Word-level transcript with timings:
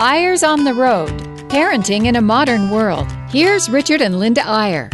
Eyres 0.00 0.44
on 0.44 0.62
the 0.62 0.72
Road 0.72 1.10
Parenting 1.48 2.06
in 2.06 2.14
a 2.14 2.22
Modern 2.22 2.70
World. 2.70 3.10
Here's 3.30 3.68
Richard 3.68 4.00
and 4.00 4.20
Linda 4.20 4.46
Eyre. 4.46 4.90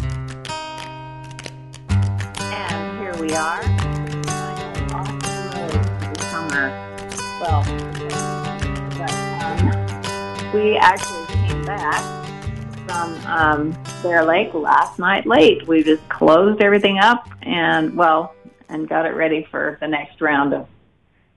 And 2.39 2.99
here 2.99 3.15
we 3.21 3.35
are. 3.35 3.61
We 10.55 10.79
actually 10.79 11.27
came 11.35 11.63
back 11.67 12.03
from 12.87 13.27
um, 13.27 13.83
Bear 14.03 14.25
Lake 14.25 14.55
last 14.55 14.99
night 14.99 15.27
late. 15.27 15.69
We 15.69 15.83
just 15.83 16.09
closed 16.09 16.63
everything 16.63 16.99
up 16.99 17.29
and, 17.43 17.95
well, 17.95 18.35
and 18.71 18.89
got 18.89 19.05
it 19.05 19.11
ready 19.11 19.47
for 19.51 19.77
the 19.83 19.87
next 19.87 20.23
round 20.23 20.55
of 20.55 20.67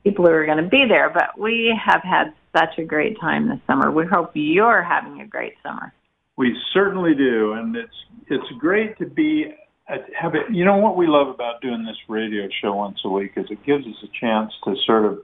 people 0.06 0.26
who 0.26 0.32
are 0.32 0.46
going 0.46 0.64
to 0.64 0.70
be 0.70 0.86
there. 0.88 1.10
But 1.10 1.38
we 1.38 1.78
have 1.84 2.02
had 2.04 2.34
such 2.58 2.78
a 2.78 2.84
great 2.84 3.20
time 3.20 3.48
this 3.50 3.60
summer. 3.68 3.92
We 3.92 4.06
hope 4.06 4.32
you're 4.34 4.84
having 4.84 5.22
a 5.22 5.28
great 5.28 5.54
summer. 5.64 5.94
We 6.38 6.56
certainly 6.74 7.16
do, 7.16 7.54
and 7.54 7.76
it's 7.76 7.96
it's 8.28 8.52
great 8.60 8.98
to 9.00 9.06
be 9.06 9.54
have 9.88 10.36
it. 10.36 10.54
You 10.54 10.66
know 10.66 10.78
what 10.78 10.98
we 10.98 11.08
love 11.08 11.28
about 11.28 11.62
doing 11.62 11.86
this 11.86 11.98
radio 12.08 12.48
show 12.62 12.76
once 12.76 13.00
a 13.06 13.10
week 13.10 13.34
is 13.38 13.46
it 13.50 13.64
gives 13.66 13.86
us 13.86 14.04
a 14.04 14.20
chance 14.20 14.52
to 14.66 14.76
sort 14.86 15.06
of 15.06 15.20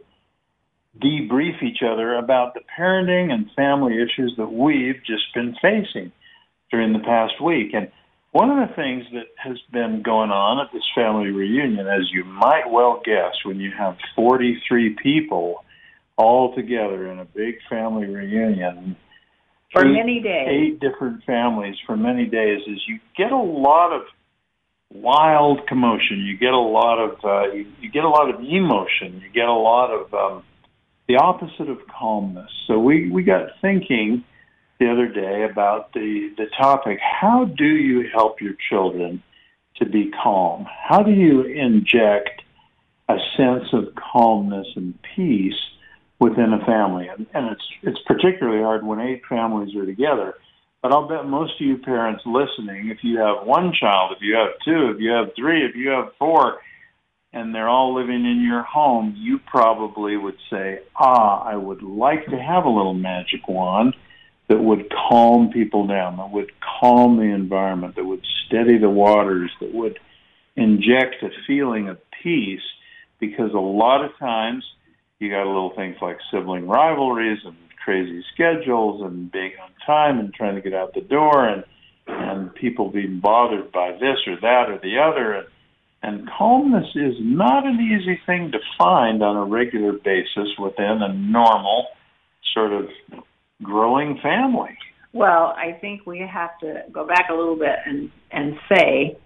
debrief 1.02 1.61
each 1.63 1.81
other 1.84 2.16
about 2.16 2.53
the 2.53 2.61
parenting 2.77 3.31
and 3.31 3.50
family 3.55 3.95
issues 3.95 4.34
that 4.38 4.52
we've 4.52 5.02
just 5.05 5.34
been 5.34 5.55
facing 5.61 6.11
during 6.72 6.94
the 6.94 7.00
past 7.00 7.41
week. 7.41 7.73
And 7.73 7.91
one 8.31 8.50
of 8.50 8.67
the 8.67 8.73
things 8.75 9.05
that 9.13 9.27
has 9.38 9.58
been 9.72 10.02
going 10.02 10.31
on 10.31 10.66
at 10.66 10.72
this 10.73 10.84
family 10.95 11.30
reunion, 11.30 11.88
as 11.88 12.11
you 12.11 12.23
might 12.23 12.70
well 12.70 13.02
guess, 13.05 13.34
when 13.44 13.59
you 13.59 13.72
have 13.77 13.97
43 14.16 14.95
people 15.02 15.63
all 16.17 16.55
together 16.55 17.12
in 17.12 17.20
a 17.20 17.26
big 17.26 17.55
family 17.70 18.08
reunion 18.08 18.95
for 19.72 19.85
eight, 19.85 19.91
many 19.91 20.20
days, 20.22 20.48
eight 20.49 20.80
different 20.80 21.23
families 21.23 21.75
for 21.86 21.97
many 21.97 22.25
days, 22.25 22.61
is 22.67 22.80
you 22.88 23.00
get 23.17 23.31
a 23.31 23.38
lot 23.38 23.92
of 23.92 24.03
wild 24.94 25.66
commotion. 25.67 26.19
You 26.19 26.38
get 26.38 26.53
a 26.53 26.59
lot 26.59 27.00
of 27.00 27.17
uh, 27.23 27.52
you, 27.53 27.66
you 27.81 27.91
get 27.91 28.03
a 28.03 28.09
lot 28.09 28.30
of 28.30 28.39
emotion. 28.41 29.22
You 29.23 29.30
get 29.34 29.47
a 29.47 29.53
lot 29.53 29.91
of 29.91 30.14
um, 30.14 30.44
the 31.08 31.16
opposite 31.16 31.69
of 31.69 31.80
calmness. 31.88 32.52
So 32.67 32.78
we 32.80 33.09
we 33.09 33.23
got 33.23 33.50
thinking 33.61 34.23
the 34.80 34.91
other 34.91 35.08
day 35.08 35.47
about 35.50 35.94
the 35.94 36.31
the 36.38 36.45
topic: 36.58 37.00
How 37.02 37.45
do 37.45 37.66
you 37.66 38.09
help 38.14 38.41
your 38.41 38.53
children 38.69 39.23
to 39.78 39.86
be 39.86 40.11
calm? 40.11 40.67
How 40.69 41.02
do 41.02 41.11
you 41.11 41.41
inject 41.41 42.44
a 43.09 43.17
sense 43.36 43.73
of 43.73 43.95
calmness 43.95 44.67
and 44.75 44.97
peace 45.16 45.59
within 46.19 46.53
a 46.53 46.66
family? 46.66 47.08
And, 47.08 47.25
and 47.33 47.52
it's 47.52 47.67
it's 47.81 48.00
particularly 48.06 48.64
hard 48.64 48.86
when 48.86 49.00
eight 49.00 49.23
families 49.28 49.75
are 49.75 49.86
together. 49.86 50.36
But 50.81 50.92
I'll 50.92 51.08
bet 51.08 51.25
most 51.25 51.53
of 51.61 51.66
you 51.66 51.78
parents 51.78 52.23
listening, 52.25 52.89
if 52.89 53.03
you 53.03 53.17
have 53.19 53.47
one 53.47 53.72
child, 53.73 54.14
if 54.16 54.22
you 54.22 54.36
have 54.36 54.50
two, 54.66 54.91
if 54.94 55.00
you 55.00 55.11
have 55.11 55.30
three, 55.36 55.66
if 55.66 55.75
you 55.75 55.89
have 55.89 56.09
four, 56.19 56.59
and 57.31 57.56
they're 57.56 57.69
all 57.69 57.95
living 57.95 58.25
in 58.25 58.44
your 58.45 58.64
home, 58.64 59.16
you 59.17 59.39
probably 59.39 60.17
would 60.17 60.38
say, 60.52 60.80
ah, 60.95 61.41
I 61.41 61.56
would 61.56 61.81
like 61.81 62.25
to 62.25 62.38
have 62.38 62.66
a 62.66 62.69
little 62.69 62.94
magic 62.94 63.47
wand 63.47 63.95
that 64.50 64.59
would 64.59 64.91
calm 64.91 65.52
people 65.52 65.88
down, 65.88 66.17
that 66.17 66.31
would 66.31 66.52
calm 66.81 67.17
the 67.17 67.23
environment, 67.23 67.95
that 67.95 68.06
would 68.06 68.25
steady 68.45 68.78
the 68.78 68.89
waters, 68.89 69.52
that 69.61 69.73
would 69.73 70.00
inject 70.56 71.23
a 71.23 71.30
feeling 71.47 71.88
of 71.88 71.97
peace 72.22 72.61
because 73.19 73.53
a 73.53 73.59
lot 73.59 74.03
of 74.03 74.11
times 74.19 74.64
you 75.23 75.31
got 75.31 75.47
little 75.47 75.73
things 75.75 75.95
like 76.02 76.17
sibling 76.29 76.67
rivalries 76.67 77.39
and 77.45 77.55
crazy 77.83 78.23
schedules 78.33 79.02
and 79.02 79.31
being 79.31 79.53
on 79.63 79.69
time 79.85 80.19
and 80.19 80.33
trying 80.33 80.55
to 80.55 80.61
get 80.61 80.73
out 80.73 80.93
the 80.93 81.02
door 81.02 81.47
and 81.47 81.63
and 82.05 82.53
people 82.55 82.89
being 82.89 83.21
bothered 83.21 83.71
by 83.71 83.94
this 83.94 84.17
or 84.27 84.35
that 84.41 84.66
or 84.69 84.77
the 84.83 84.97
other 84.99 85.33
and 85.33 85.47
and 86.06 86.29
calmness 86.38 86.88
is 86.95 87.16
not 87.22 87.66
an 87.66 87.79
easy 87.79 88.19
thing 88.25 88.51
to 88.51 88.59
find 88.78 89.23
on 89.23 89.38
a 89.38 89.45
regular 89.45 89.94
basis 89.94 90.50
within 90.59 91.00
a 91.01 91.13
normal 91.13 91.88
sort 92.53 92.73
of 92.73 92.89
growing 93.62 94.19
family. 94.22 94.78
Well, 95.13 95.56
I 95.57 95.78
think 95.79 96.06
we 96.06 96.19
have 96.19 96.59
to 96.59 96.83
go 96.91 97.07
back 97.07 97.29
a 97.31 97.33
little 97.33 97.56
bit 97.56 97.78
and 97.85 98.12
and 98.31 98.57
say 98.67 99.17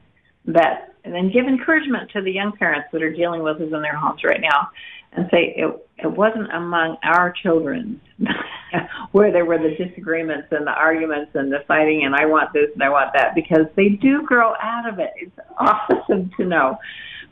that 0.45 0.93
and 1.03 1.15
then 1.15 1.31
give 1.31 1.47
encouragement 1.47 2.11
to 2.11 2.21
the 2.21 2.31
young 2.31 2.51
parents 2.57 2.89
that 2.91 3.01
are 3.01 3.13
dealing 3.13 3.41
with 3.41 3.57
us 3.57 3.73
in 3.73 3.81
their 3.81 3.95
homes 3.95 4.21
right 4.23 4.41
now 4.41 4.69
and 5.17 5.27
say 5.31 5.55
it, 5.57 5.89
it 5.97 6.11
wasn't 6.11 6.53
among 6.53 6.97
our 7.03 7.33
children 7.43 7.99
where 9.11 9.31
there 9.31 9.45
were 9.45 9.57
the 9.57 9.75
disagreements 9.83 10.47
and 10.51 10.65
the 10.65 10.71
arguments 10.71 11.31
and 11.33 11.51
the 11.51 11.63
fighting 11.67 12.03
and 12.05 12.15
I 12.15 12.25
want 12.27 12.53
this 12.53 12.69
and 12.73 12.83
I 12.83 12.89
want 12.89 13.11
that 13.13 13.33
because 13.33 13.65
they 13.75 13.89
do 13.89 14.21
grow 14.21 14.53
out 14.61 14.87
of 14.87 14.99
it. 14.99 15.11
It's 15.17 15.37
awesome 15.57 16.29
to 16.37 16.45
know. 16.45 16.77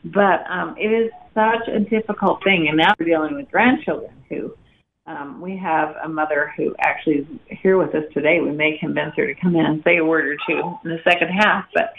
But 0.04 0.44
um, 0.50 0.76
it 0.78 0.88
is 0.88 1.10
such 1.32 1.68
a 1.68 1.80
difficult 1.80 2.42
thing. 2.44 2.66
And 2.68 2.76
now 2.76 2.92
we're 2.98 3.06
dealing 3.06 3.36
with 3.36 3.50
grandchildren 3.50 4.12
who 4.28 4.54
um, 5.06 5.40
we 5.40 5.56
have 5.56 5.94
a 6.02 6.08
mother 6.08 6.52
who 6.56 6.74
actually 6.80 7.18
is 7.18 7.26
here 7.62 7.78
with 7.78 7.94
us 7.94 8.04
today. 8.12 8.40
We 8.40 8.50
may 8.50 8.78
convince 8.78 9.14
her 9.16 9.26
to 9.26 9.40
come 9.40 9.54
in 9.54 9.64
and 9.64 9.82
say 9.84 9.98
a 9.98 10.04
word 10.04 10.26
or 10.26 10.36
two 10.48 10.78
in 10.84 10.90
the 10.90 11.00
second 11.04 11.28
half. 11.28 11.66
But 11.72 11.92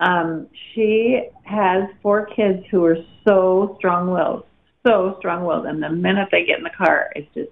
um, 0.00 0.46
she 0.74 1.28
has 1.44 1.84
four 2.02 2.26
kids 2.26 2.64
who 2.70 2.84
are 2.84 2.98
so 3.24 3.74
strong-willed 3.78 4.44
so 4.86 5.16
strong-willed, 5.18 5.66
and 5.66 5.82
the 5.82 5.90
minute 5.90 6.28
they 6.30 6.44
get 6.44 6.58
in 6.58 6.64
the 6.64 6.70
car, 6.70 7.10
it's 7.16 7.32
just, 7.34 7.50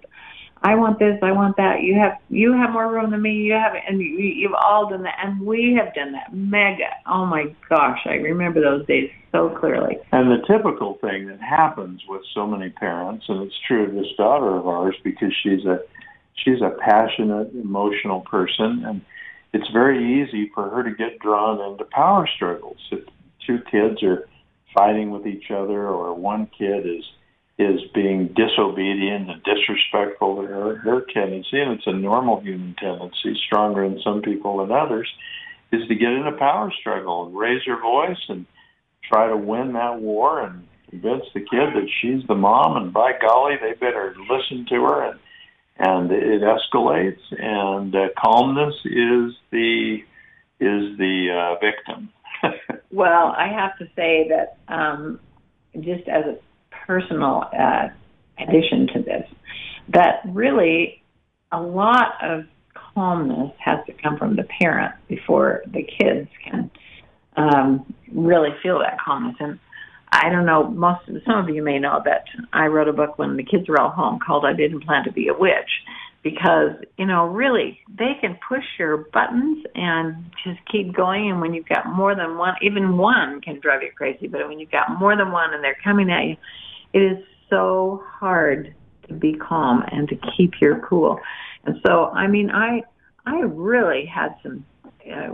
I 0.61 0.75
want 0.75 0.97
this, 0.97 1.19
I 1.21 1.33
want 1.33 1.57
that. 1.57 1.81
You 1.81 1.95
have 1.99 2.13
you 2.29 2.53
have 2.53 2.71
more 2.71 2.89
room 2.89 3.11
than 3.11 3.21
me. 3.21 3.33
You 3.33 3.53
have, 3.53 3.73
and 3.85 3.99
you, 3.99 4.07
you've 4.07 4.53
all 4.53 4.89
done 4.89 5.03
that, 5.03 5.17
and 5.21 5.45
we 5.45 5.77
have 5.77 5.93
done 5.93 6.13
that. 6.13 6.33
Mega. 6.33 6.89
Oh 7.05 7.25
my 7.25 7.53
gosh, 7.67 7.99
I 8.05 8.13
remember 8.13 8.61
those 8.61 8.85
days 8.87 9.09
so 9.33 9.49
clearly. 9.59 9.97
And 10.13 10.31
the 10.31 10.45
typical 10.47 10.97
thing 11.01 11.27
that 11.27 11.41
happens 11.41 12.01
with 12.07 12.21
so 12.33 12.47
many 12.47 12.69
parents, 12.69 13.25
and 13.27 13.43
it's 13.43 13.55
true 13.67 13.83
of 13.87 13.93
this 13.93 14.07
daughter 14.15 14.55
of 14.55 14.65
ours 14.65 14.95
because 15.03 15.33
she's 15.43 15.65
a 15.65 15.79
she's 16.35 16.61
a 16.61 16.77
passionate, 16.79 17.51
emotional 17.53 18.21
person, 18.21 18.85
and 18.85 19.01
it's 19.53 19.69
very 19.73 20.21
easy 20.21 20.49
for 20.55 20.69
her 20.69 20.81
to 20.83 20.95
get 20.95 21.19
drawn 21.19 21.59
into 21.71 21.83
power 21.91 22.25
struggles. 22.35 22.77
If 22.89 23.03
two 23.45 23.59
kids 23.69 24.01
are 24.01 24.29
fighting 24.73 25.11
with 25.11 25.27
each 25.27 25.51
other, 25.51 25.87
or 25.87 26.13
one 26.13 26.47
kid 26.57 26.85
is 26.85 27.03
is 27.59 27.81
being 27.93 28.33
disobedient 28.35 29.29
and 29.29 29.43
disrespectful 29.43 30.41
to 30.41 30.47
her, 30.47 30.75
her 30.77 31.05
tendency, 31.13 31.59
and 31.59 31.73
it's 31.73 31.87
a 31.87 31.93
normal 31.93 32.41
human 32.41 32.75
tendency, 32.79 33.35
stronger 33.45 33.83
in 33.83 33.99
some 34.03 34.21
people 34.21 34.57
than 34.57 34.71
others, 34.71 35.07
is 35.71 35.87
to 35.87 35.95
get 35.95 36.09
in 36.09 36.25
a 36.25 36.37
power 36.37 36.71
struggle 36.79 37.27
and 37.27 37.35
raise 37.35 37.61
her 37.65 37.79
voice 37.79 38.17
and 38.27 38.45
try 39.07 39.27
to 39.27 39.37
win 39.37 39.73
that 39.73 39.99
war 39.99 40.41
and 40.41 40.67
convince 40.89 41.25
the 41.33 41.41
kid 41.41 41.73
that 41.75 41.87
she's 42.01 42.25
the 42.27 42.35
mom 42.35 42.77
and 42.77 42.93
by 42.93 43.11
golly 43.19 43.55
they 43.61 43.73
better 43.73 44.15
listen 44.29 44.65
to 44.69 44.75
her 44.83 45.09
and 45.09 45.19
and 45.77 46.11
it 46.11 46.41
escalates 46.41 47.21
and 47.31 47.95
uh, 47.95 48.07
calmness 48.17 48.75
is 48.85 49.33
the 49.51 49.97
is 50.59 50.97
the 50.97 51.29
uh, 51.29 51.59
victim. 51.59 52.09
well, 52.91 53.33
I 53.37 53.47
have 53.47 53.77
to 53.79 53.85
say 53.95 54.29
that 54.29 54.57
um, 54.67 55.19
just 55.79 56.07
as 56.07 56.25
a 56.25 56.37
personal 56.85 57.43
uh, 57.57 57.89
addition 58.39 58.87
to 58.93 59.01
this 59.01 59.27
that 59.89 60.21
really 60.25 61.01
a 61.51 61.59
lot 61.59 62.13
of 62.23 62.45
calmness 62.73 63.51
has 63.59 63.79
to 63.85 63.93
come 63.93 64.17
from 64.17 64.35
the 64.35 64.43
parent 64.59 64.93
before 65.07 65.63
the 65.67 65.83
kids 65.83 66.29
can 66.43 66.69
um, 67.35 67.93
really 68.11 68.49
feel 68.61 68.79
that 68.79 68.97
calmness. 69.03 69.35
And 69.39 69.59
I 70.11 70.29
don't 70.29 70.45
know, 70.45 70.69
most 70.69 71.05
some 71.25 71.37
of 71.37 71.49
you 71.49 71.63
may 71.63 71.79
know 71.79 72.01
that 72.05 72.25
I 72.53 72.67
wrote 72.67 72.87
a 72.87 72.93
book 72.93 73.17
when 73.17 73.35
the 73.35 73.43
kids 73.43 73.67
were 73.67 73.79
all 73.79 73.89
home 73.89 74.19
called 74.25 74.45
"I 74.45 74.53
Didn't 74.53 74.81
Plan 74.81 75.03
to 75.05 75.11
Be 75.11 75.27
a 75.27 75.33
Witch," 75.33 75.69
because 76.21 76.71
you 76.97 77.05
know 77.05 77.25
really 77.25 77.79
they 77.97 78.13
can 78.21 78.37
push 78.47 78.63
your 78.77 78.97
buttons 79.11 79.65
and 79.73 80.31
just 80.43 80.59
keep 80.71 80.93
going. 80.93 81.31
And 81.31 81.41
when 81.41 81.53
you've 81.53 81.67
got 81.67 81.87
more 81.87 82.15
than 82.15 82.37
one, 82.37 82.53
even 82.61 82.97
one 82.97 83.41
can 83.41 83.59
drive 83.59 83.81
you 83.81 83.91
crazy. 83.95 84.27
But 84.27 84.47
when 84.47 84.59
you've 84.59 84.71
got 84.71 84.99
more 84.99 85.17
than 85.17 85.31
one 85.31 85.53
and 85.53 85.63
they're 85.63 85.77
coming 85.83 86.11
at 86.11 86.25
you, 86.25 86.37
it 86.93 86.99
is 86.99 87.17
so 87.49 88.03
hard 88.07 88.73
to 89.07 89.13
be 89.13 89.33
calm 89.33 89.83
and 89.91 90.07
to 90.09 90.15
keep 90.37 90.53
your 90.61 90.79
cool. 90.79 91.19
And 91.65 91.79
so, 91.85 92.05
I 92.05 92.27
mean, 92.27 92.49
I 92.51 92.83
I 93.25 93.39
really 93.41 94.05
had 94.05 94.35
some 94.43 94.65
uh, 95.11 95.29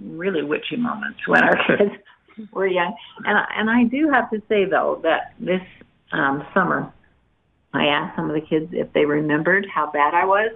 really 0.00 0.42
witchy 0.42 0.76
moments 0.76 1.18
when 1.26 1.42
our 1.42 1.56
kids 1.76 1.92
were 2.52 2.66
young, 2.66 2.94
and 3.24 3.38
I, 3.38 3.46
and 3.56 3.70
I 3.70 3.84
do 3.84 4.10
have 4.10 4.30
to 4.30 4.42
say 4.48 4.64
though 4.64 5.00
that 5.02 5.34
this 5.38 5.62
um, 6.12 6.44
summer, 6.54 6.92
I 7.72 7.86
asked 7.86 8.16
some 8.16 8.30
of 8.30 8.34
the 8.34 8.46
kids 8.46 8.70
if 8.72 8.92
they 8.92 9.04
remembered 9.04 9.66
how 9.72 9.90
bad 9.90 10.14
I 10.14 10.24
was, 10.24 10.52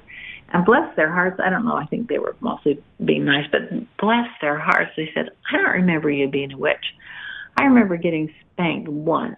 and 0.53 0.65
bless 0.65 0.95
their 0.97 1.11
hearts, 1.11 1.41
I 1.45 1.51
don't 1.51 1.65
know. 1.65 1.77
I 1.77 1.87
think 1.87 2.09
they 2.09 2.19
were 2.19 2.37
mostly 2.41 2.83
being 3.05 3.25
nice, 3.25 3.47
but 3.51 3.63
bless 3.99 4.29
their 4.41 4.59
hearts, 4.59 4.93
they 4.97 5.11
said, 5.15 5.31
"I 5.51 5.57
don't 5.57 5.73
remember 5.73 6.11
you 6.11 6.29
being 6.29 6.53
a 6.53 6.59
witch. 6.59 6.95
I 7.57 7.65
remember 7.65 7.97
getting 7.97 8.33
spanked 8.53 8.89
once." 8.89 9.37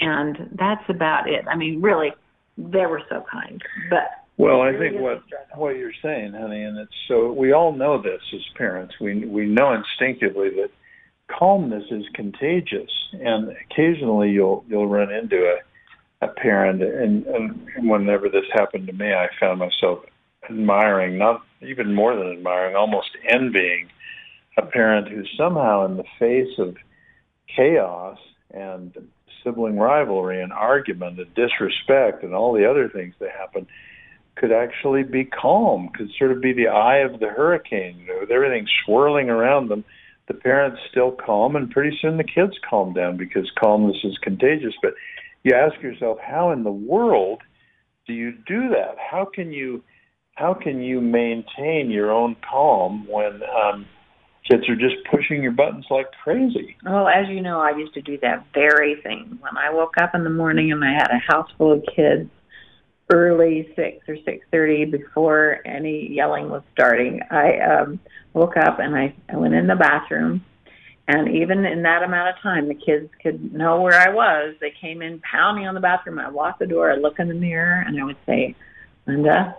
And 0.00 0.56
that's 0.58 0.88
about 0.88 1.28
it. 1.28 1.44
I 1.48 1.56
mean, 1.56 1.80
really, 1.80 2.12
they 2.56 2.86
were 2.86 3.02
so 3.08 3.24
kind, 3.30 3.62
but 3.90 4.10
Well, 4.36 4.62
I 4.62 4.76
think 4.76 5.00
what 5.00 5.22
what 5.54 5.76
you're 5.76 5.92
saying, 6.02 6.32
honey, 6.32 6.62
and 6.62 6.78
it's 6.78 6.94
so 7.08 7.32
we 7.32 7.52
all 7.52 7.72
know 7.72 8.00
this 8.00 8.22
as 8.32 8.42
parents. 8.56 8.94
We 9.00 9.24
we 9.24 9.46
know 9.46 9.72
instinctively 9.72 10.50
that 10.50 10.70
calmness 11.28 11.84
is 11.90 12.04
contagious, 12.14 12.90
and 13.12 13.54
occasionally 13.70 14.30
you'll 14.30 14.64
you'll 14.68 14.88
run 14.88 15.12
into 15.12 15.36
a 15.36 15.58
a 16.24 16.28
parent, 16.28 16.82
and, 16.82 17.26
and 17.26 17.68
whenever 17.88 18.28
this 18.28 18.44
happened 18.52 18.86
to 18.86 18.92
me, 18.92 19.12
I 19.12 19.28
found 19.38 19.58
myself 19.58 20.00
admiring, 20.48 21.18
not 21.18 21.42
even 21.60 21.94
more 21.94 22.16
than 22.16 22.32
admiring, 22.32 22.76
almost 22.76 23.10
envying 23.28 23.88
a 24.56 24.62
parent 24.62 25.08
who 25.08 25.24
somehow, 25.36 25.84
in 25.84 25.96
the 25.96 26.04
face 26.18 26.58
of 26.58 26.76
chaos 27.54 28.18
and 28.52 28.96
sibling 29.44 29.76
rivalry 29.76 30.42
and 30.42 30.52
argument 30.52 31.20
and 31.20 31.34
disrespect 31.34 32.24
and 32.24 32.34
all 32.34 32.52
the 32.52 32.68
other 32.68 32.88
things 32.88 33.14
that 33.20 33.30
happen, 33.30 33.66
could 34.36 34.50
actually 34.50 35.04
be 35.04 35.24
calm, 35.24 35.90
could 35.90 36.10
sort 36.18 36.32
of 36.32 36.40
be 36.40 36.52
the 36.52 36.66
eye 36.66 36.98
of 36.98 37.20
the 37.20 37.28
hurricane, 37.28 37.98
you 37.98 38.06
know, 38.06 38.18
with 38.20 38.30
everything 38.30 38.66
swirling 38.84 39.30
around 39.30 39.68
them. 39.68 39.84
The 40.26 40.34
parents 40.34 40.80
still 40.90 41.12
calm, 41.12 41.54
and 41.54 41.70
pretty 41.70 41.96
soon 42.00 42.16
the 42.16 42.24
kids 42.24 42.54
calm 42.68 42.94
down 42.94 43.16
because 43.16 43.50
calmness 43.62 43.98
is 44.02 44.18
contagious. 44.22 44.74
But 44.82 44.94
you 45.44 45.54
ask 45.54 45.80
yourself, 45.82 46.18
how 46.18 46.50
in 46.50 46.64
the 46.64 46.72
world 46.72 47.42
do 48.06 48.14
you 48.14 48.32
do 48.32 48.70
that? 48.70 48.96
How 48.98 49.24
can 49.24 49.52
you 49.52 49.84
how 50.34 50.52
can 50.52 50.82
you 50.82 51.00
maintain 51.00 51.90
your 51.90 52.10
own 52.10 52.36
calm 52.50 53.06
when 53.08 53.40
um, 53.56 53.86
kids 54.48 54.68
are 54.68 54.76
just 54.76 54.96
pushing 55.10 55.42
your 55.42 55.52
buttons 55.52 55.86
like 55.90 56.10
crazy? 56.22 56.76
Well, 56.84 57.08
as 57.08 57.28
you 57.28 57.40
know, 57.40 57.60
I 57.60 57.76
used 57.76 57.94
to 57.94 58.02
do 58.02 58.18
that 58.18 58.46
very 58.52 59.00
thing. 59.02 59.38
When 59.40 59.56
I 59.56 59.70
woke 59.72 59.96
up 59.98 60.14
in 60.14 60.24
the 60.24 60.30
morning 60.30 60.72
and 60.72 60.84
I 60.84 60.92
had 60.92 61.10
a 61.10 61.18
house 61.18 61.50
full 61.56 61.72
of 61.72 61.84
kids, 61.94 62.28
early 63.12 63.72
six 63.76 64.08
or 64.08 64.16
six 64.24 64.46
thirty, 64.50 64.84
before 64.84 65.60
any 65.64 66.10
yelling 66.12 66.50
was 66.50 66.62
starting, 66.72 67.20
I 67.30 67.58
um, 67.58 68.00
woke 68.32 68.56
up 68.56 68.78
and 68.78 68.94
I, 68.94 69.14
I 69.32 69.36
went 69.36 69.54
in 69.54 69.66
the 69.66 69.76
bathroom. 69.76 70.44
And 71.06 71.36
even 71.36 71.66
in 71.66 71.82
that 71.82 72.02
amount 72.02 72.30
of 72.34 72.42
time, 72.42 72.68
the 72.68 72.74
kids 72.74 73.10
could 73.22 73.52
know 73.52 73.82
where 73.82 74.00
I 74.00 74.10
was. 74.10 74.54
They 74.60 74.72
came 74.80 75.02
in 75.02 75.20
pounding 75.20 75.66
on 75.66 75.74
the 75.74 75.80
bathroom. 75.80 76.18
I 76.18 76.28
locked 76.28 76.60
the 76.60 76.66
door. 76.66 76.90
I 76.90 76.96
look 76.96 77.18
in 77.18 77.28
the 77.28 77.34
mirror, 77.34 77.84
and 77.86 78.00
I 78.00 78.04
would 78.04 78.16
say, 78.24 78.54
"Linda, 79.06 79.54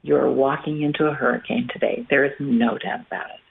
you're 0.00 0.30
walking 0.30 0.80
into 0.80 1.06
a 1.06 1.12
hurricane 1.12 1.68
today. 1.70 2.06
There 2.08 2.24
is 2.24 2.32
no 2.40 2.78
doubt 2.78 3.02
about 3.06 3.26
it. 3.26 3.41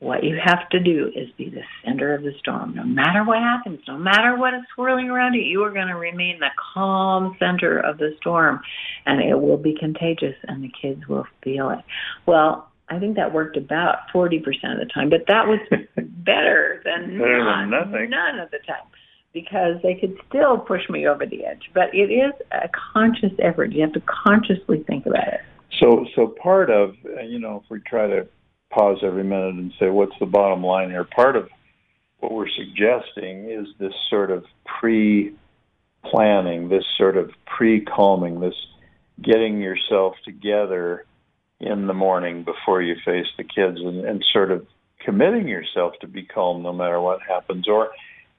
What 0.00 0.22
you 0.22 0.38
have 0.42 0.68
to 0.68 0.78
do 0.78 1.10
is 1.14 1.28
be 1.36 1.50
the 1.50 1.62
center 1.84 2.14
of 2.14 2.22
the 2.22 2.32
storm. 2.38 2.74
No 2.74 2.84
matter 2.84 3.24
what 3.24 3.38
happens, 3.38 3.80
no 3.88 3.98
matter 3.98 4.36
what 4.36 4.54
is 4.54 4.60
swirling 4.72 5.08
around 5.10 5.34
you, 5.34 5.42
you 5.42 5.62
are 5.64 5.72
going 5.72 5.88
to 5.88 5.96
remain 5.96 6.38
the 6.38 6.50
calm 6.72 7.36
center 7.40 7.80
of 7.80 7.98
the 7.98 8.14
storm 8.20 8.60
and 9.06 9.20
it 9.20 9.40
will 9.40 9.56
be 9.56 9.74
contagious 9.74 10.36
and 10.46 10.62
the 10.62 10.70
kids 10.80 11.08
will 11.08 11.26
feel 11.42 11.70
it. 11.70 11.80
Well, 12.26 12.70
I 12.88 13.00
think 13.00 13.16
that 13.16 13.34
worked 13.34 13.56
about 13.56 14.08
40% 14.14 14.38
of 14.72 14.78
the 14.78 14.88
time, 14.92 15.10
but 15.10 15.24
that 15.26 15.48
was 15.48 15.58
better 15.96 16.80
than, 16.84 17.18
better 17.18 17.44
none, 17.44 17.70
than 17.70 17.90
nothing. 17.90 18.10
none 18.10 18.38
of 18.38 18.52
the 18.52 18.58
time 18.66 18.86
because 19.32 19.82
they 19.82 19.94
could 19.94 20.16
still 20.28 20.58
push 20.58 20.82
me 20.88 21.08
over 21.08 21.26
the 21.26 21.44
edge. 21.44 21.70
But 21.74 21.92
it 21.92 22.10
is 22.12 22.32
a 22.52 22.68
conscious 22.92 23.32
effort. 23.40 23.72
You 23.72 23.82
have 23.82 23.92
to 23.94 24.02
consciously 24.26 24.84
think 24.86 25.06
about 25.06 25.26
it. 25.26 25.40
So, 25.80 26.06
so 26.14 26.28
part 26.42 26.70
of 26.70 26.94
uh, 27.04 27.22
you 27.22 27.38
know, 27.38 27.62
if 27.62 27.70
we 27.70 27.80
try 27.80 28.06
to 28.06 28.26
pause 28.70 28.98
every 29.02 29.24
minute 29.24 29.54
and 29.54 29.72
say, 29.78 29.88
what's 29.88 30.18
the 30.20 30.26
bottom 30.26 30.62
line 30.62 30.90
here? 30.90 31.04
Part 31.04 31.36
of 31.36 31.48
what 32.20 32.32
we're 32.32 32.48
suggesting 32.48 33.50
is 33.50 33.66
this 33.78 33.94
sort 34.10 34.30
of 34.30 34.44
pre-planning, 34.80 36.68
this 36.68 36.84
sort 36.96 37.16
of 37.16 37.30
pre-calming, 37.46 38.40
this 38.40 38.54
getting 39.22 39.60
yourself 39.60 40.14
together 40.24 41.04
in 41.60 41.86
the 41.86 41.94
morning 41.94 42.44
before 42.44 42.82
you 42.82 42.94
face 43.04 43.26
the 43.36 43.44
kids 43.44 43.78
and, 43.80 44.04
and 44.04 44.24
sort 44.32 44.50
of 44.52 44.66
committing 45.04 45.48
yourself 45.48 45.94
to 46.00 46.06
be 46.06 46.22
calm 46.22 46.62
no 46.62 46.72
matter 46.72 47.00
what 47.00 47.20
happens. 47.26 47.68
Or 47.68 47.90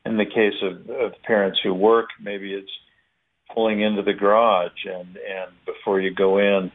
in 0.06 0.18
the 0.18 0.26
case 0.26 0.62
of, 0.62 0.90
of 0.90 1.14
parents 1.24 1.60
who 1.62 1.74
work, 1.74 2.10
maybe 2.22 2.54
it's 2.54 2.72
pulling 3.54 3.82
into 3.82 4.02
the 4.04 4.14
garage 4.14 4.86
and, 4.86 5.18
and 5.18 5.52
before 5.66 6.00
you 6.00 6.14
go 6.14 6.38
in, 6.38 6.72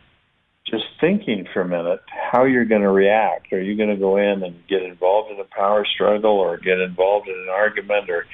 just 0.67 0.85
thinking 1.01 1.47
for 1.53 1.61
a 1.61 1.69
minute 1.69 2.01
how 2.33 2.45
you're 2.45 2.65
going 2.65 2.83
to 2.83 2.91
react. 2.91 3.53
Are 3.53 3.61
you 3.61 3.77
going 3.77 3.91
to 3.91 3.97
go 3.97 4.17
in 4.17 4.43
and 4.43 4.67
get 4.69 4.83
involved 4.83 5.31
in 5.31 5.39
a 5.39 5.45
power 5.45 5.85
struggle 5.85 6.39
or 6.39 6.57
get 6.57 6.81
involved 6.81 7.29
in 7.29 7.35
an 7.35 7.49
argument 7.51 8.09
or 8.09 8.27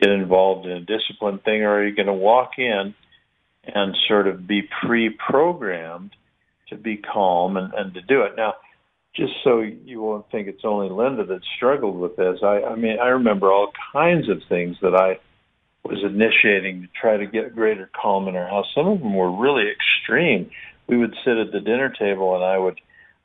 get 0.00 0.10
involved 0.10 0.66
in 0.66 0.72
a 0.72 0.80
discipline 0.80 1.38
thing 1.38 1.62
or 1.62 1.78
are 1.78 1.86
you 1.86 1.96
going 1.96 2.06
to 2.06 2.12
walk 2.12 2.52
in 2.58 2.94
and 3.64 3.96
sort 4.06 4.28
of 4.28 4.46
be 4.46 4.62
pre-programmed 4.86 6.12
to 6.68 6.76
be 6.76 6.96
calm 6.96 7.56
and, 7.56 7.72
and 7.74 7.94
to 7.94 8.02
do 8.02 8.22
it. 8.22 8.32
Now, 8.36 8.54
just 9.14 9.32
so 9.42 9.60
you 9.60 10.00
won't 10.00 10.30
think 10.30 10.48
it's 10.48 10.64
only 10.64 10.90
Linda 10.90 11.24
that 11.24 11.40
struggled 11.56 11.98
with 11.98 12.16
this, 12.16 12.38
I, 12.42 12.62
I 12.62 12.76
mean, 12.76 12.98
I 13.00 13.08
remember 13.08 13.50
all 13.50 13.72
kinds 13.92 14.28
of 14.28 14.42
things 14.48 14.76
that 14.82 14.94
I 14.94 15.18
was 15.84 15.98
initiating 16.04 16.82
to 16.82 16.88
try 17.00 17.16
to 17.16 17.26
get 17.26 17.54
greater 17.54 17.90
calm 18.00 18.28
in 18.28 18.36
our 18.36 18.48
house. 18.48 18.66
Some 18.74 18.86
of 18.86 19.00
them 19.00 19.14
were 19.14 19.30
really 19.30 19.70
extreme 19.70 20.50
we 20.88 20.96
would 20.96 21.14
sit 21.24 21.36
at 21.36 21.52
the 21.52 21.60
dinner 21.60 21.90
table 21.90 22.34
and 22.34 22.44
I 22.44 22.58
would 22.58 22.80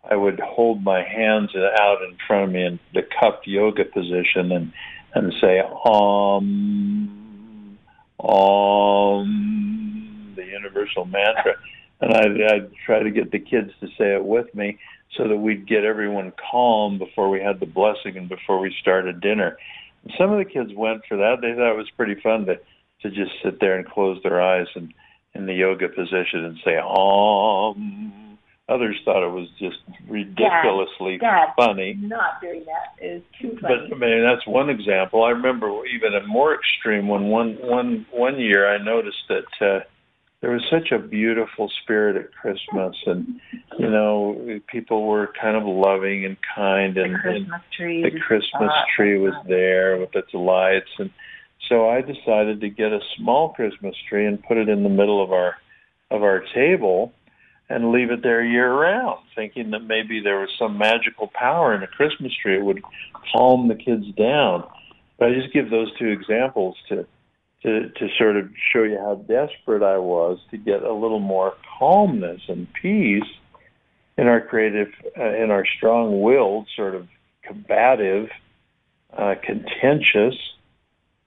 I 0.09 0.17
would 0.17 0.41
hold 0.41 0.83
my 0.83 1.01
hands 1.01 1.55
out 1.55 2.03
in 2.03 2.17
front 2.27 2.43
of 2.43 2.51
me 2.51 2.65
in 2.65 2.79
the 2.93 3.03
cupped 3.19 3.47
yoga 3.47 3.85
position 3.85 4.51
and 4.51 4.73
and 5.15 5.33
say 5.41 5.59
um 5.59 7.79
um 8.19 10.33
the 10.35 10.45
universal 10.45 11.05
mantra 11.05 11.53
and 12.01 12.13
I'd, 12.13 12.53
I'd 12.53 12.71
try 12.85 13.01
to 13.01 13.11
get 13.11 13.31
the 13.31 13.39
kids 13.39 13.71
to 13.79 13.87
say 13.97 14.13
it 14.13 14.25
with 14.25 14.53
me 14.53 14.77
so 15.15 15.27
that 15.27 15.37
we'd 15.37 15.67
get 15.67 15.85
everyone 15.85 16.33
calm 16.51 16.97
before 16.97 17.29
we 17.29 17.39
had 17.39 17.59
the 17.59 17.65
blessing 17.65 18.17
and 18.17 18.27
before 18.27 18.59
we 18.59 18.75
started 18.81 19.21
dinner. 19.21 19.57
And 20.03 20.13
some 20.17 20.31
of 20.31 20.37
the 20.37 20.45
kids 20.45 20.71
went 20.75 21.03
for 21.07 21.17
that. 21.17 21.37
They 21.41 21.53
thought 21.53 21.71
it 21.71 21.77
was 21.77 21.89
pretty 21.95 22.19
fun 22.21 22.45
to 22.47 22.59
to 23.03 23.09
just 23.09 23.31
sit 23.43 23.59
there 23.59 23.77
and 23.77 23.85
close 23.85 24.17
their 24.23 24.41
eyes 24.41 24.67
and 24.75 24.93
in 25.35 25.45
the 25.45 25.53
yoga 25.53 25.89
position 25.89 26.45
and 26.45 26.57
say 26.63 26.77
Om. 26.77 28.37
Others 28.69 28.95
thought 29.03 29.27
it 29.27 29.31
was 29.31 29.49
just 29.59 29.77
ridiculously 30.07 31.17
Dad, 31.17 31.49
funny. 31.57 31.95
Not 31.99 32.39
doing 32.41 32.63
that 32.65 33.03
is 33.05 33.21
too 33.41 33.57
funny. 33.61 33.89
But 33.89 33.95
I 33.95 33.99
mean, 33.99 34.23
that's 34.23 34.47
one 34.47 34.69
example. 34.69 35.23
I 35.23 35.31
remember 35.31 35.67
even 35.85 36.15
a 36.15 36.25
more 36.25 36.55
extreme 36.55 37.07
one. 37.07 37.27
One 37.27 37.57
one 37.61 38.05
one 38.11 38.39
year, 38.39 38.73
I 38.73 38.81
noticed 38.81 39.23
that 39.27 39.67
uh, 39.67 39.79
there 40.39 40.51
was 40.51 40.63
such 40.71 40.91
a 40.91 40.99
beautiful 40.99 41.69
spirit 41.81 42.15
at 42.15 42.33
Christmas, 42.33 42.95
and 43.05 43.39
you 43.79 43.89
know, 43.89 44.59
people 44.67 45.07
were 45.07 45.33
kind 45.39 45.57
of 45.57 45.63
loving 45.65 46.23
and 46.23 46.37
kind, 46.55 46.97
and, 46.97 47.15
the 47.15 47.19
Christmas 47.19 47.49
and 47.51 47.61
tree, 47.77 48.03
the 48.03 48.19
Christmas 48.19 48.71
tree 48.95 49.17
was 49.17 49.33
there 49.45 49.97
with 49.97 50.15
its 50.15 50.33
lights 50.33 50.89
and 50.99 51.09
so 51.69 51.89
I 51.89 52.01
decided 52.01 52.61
to 52.61 52.69
get 52.69 52.91
a 52.91 52.99
small 53.17 53.53
Christmas 53.53 53.95
tree 54.09 54.25
and 54.25 54.43
put 54.43 54.57
it 54.57 54.69
in 54.69 54.83
the 54.83 54.89
middle 54.89 55.23
of 55.23 55.31
our 55.31 55.55
of 56.11 56.23
our 56.23 56.43
table 56.53 57.11
and 57.69 57.91
leave 57.91 58.11
it 58.11 58.21
there 58.21 58.43
year 58.43 58.71
round, 58.71 59.19
thinking 59.35 59.71
that 59.71 59.79
maybe 59.79 60.19
there 60.21 60.39
was 60.39 60.49
some 60.59 60.77
magical 60.77 61.31
power 61.33 61.73
in 61.73 61.81
a 61.81 61.87
Christmas 61.87 62.31
tree. 62.41 62.57
It 62.57 62.63
would 62.63 62.83
calm 63.31 63.67
the 63.67 63.75
kids 63.75 64.05
down. 64.17 64.67
But 65.17 65.29
I 65.29 65.33
just 65.33 65.53
give 65.53 65.69
those 65.69 65.89
two 65.97 66.09
examples 66.09 66.75
to 66.89 67.07
to 67.63 67.89
to 67.89 68.07
sort 68.17 68.35
of 68.35 68.49
show 68.71 68.83
you 68.83 68.97
how 68.99 69.15
desperate 69.15 69.83
I 69.83 69.97
was 69.97 70.39
to 70.51 70.57
get 70.57 70.83
a 70.83 70.93
little 70.93 71.19
more 71.19 71.53
calmness 71.79 72.41
and 72.47 72.67
peace 72.81 73.23
in 74.17 74.27
our 74.27 74.41
creative, 74.41 74.89
uh, 75.17 75.33
in 75.33 75.49
our 75.49 75.65
strong-willed, 75.77 76.67
sort 76.75 76.93
of 76.93 77.07
combative, 77.43 78.29
uh, 79.17 79.33
contentious 79.43 80.35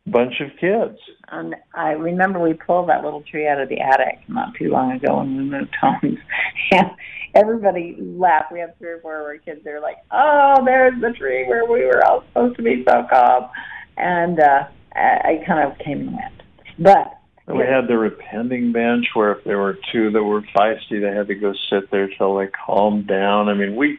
bunch 0.06 0.40
of 0.40 0.48
kids. 0.58 0.98
And 1.28 1.56
I 1.74 1.90
remember 1.90 2.38
we 2.38 2.54
pulled 2.54 2.88
that 2.88 3.04
little 3.04 3.22
tree 3.22 3.48
out 3.48 3.60
of 3.60 3.68
the 3.68 3.80
attic 3.80 4.20
not 4.28 4.54
too 4.54 4.68
long 4.68 4.92
ago 4.92 5.18
when 5.18 5.36
we 5.36 5.44
moved 5.44 5.74
homes. 5.80 6.18
And 6.72 6.90
everybody 7.34 7.96
laughed. 8.00 8.52
We 8.52 8.58
have 8.60 8.74
three 8.78 8.90
or 8.90 9.00
four 9.00 9.20
of 9.20 9.26
our 9.26 9.38
kids. 9.38 9.60
They're 9.62 9.80
like, 9.80 9.98
oh, 10.10 10.62
there's 10.64 11.00
the 11.00 11.12
tree 11.12 11.46
where 11.46 11.64
we 11.64 11.84
were 11.84 12.04
all 12.04 12.24
supposed 12.28 12.56
to 12.56 12.62
be 12.62 12.84
so 12.88 13.06
calm. 13.08 13.48
And 13.96 14.40
uh, 14.40 14.64
I, 14.94 14.98
I 14.98 15.44
kind 15.46 15.70
of 15.70 15.78
came 15.78 16.08
and 16.08 16.16
went. 16.16 16.42
But 16.78 17.16
we 17.46 17.60
had 17.60 17.86
the 17.86 17.96
repenting 17.96 18.72
bench 18.72 19.06
where 19.14 19.32
if 19.32 19.44
there 19.44 19.58
were 19.58 19.78
two 19.92 20.10
that 20.10 20.22
were 20.22 20.42
feisty, 20.42 21.00
they 21.00 21.16
had 21.16 21.28
to 21.28 21.34
go 21.34 21.54
sit 21.70 21.90
there 21.90 22.08
till 22.08 22.36
they 22.36 22.48
calmed 22.48 23.06
down. 23.06 23.48
I 23.48 23.54
mean, 23.54 23.76
we 23.76 23.98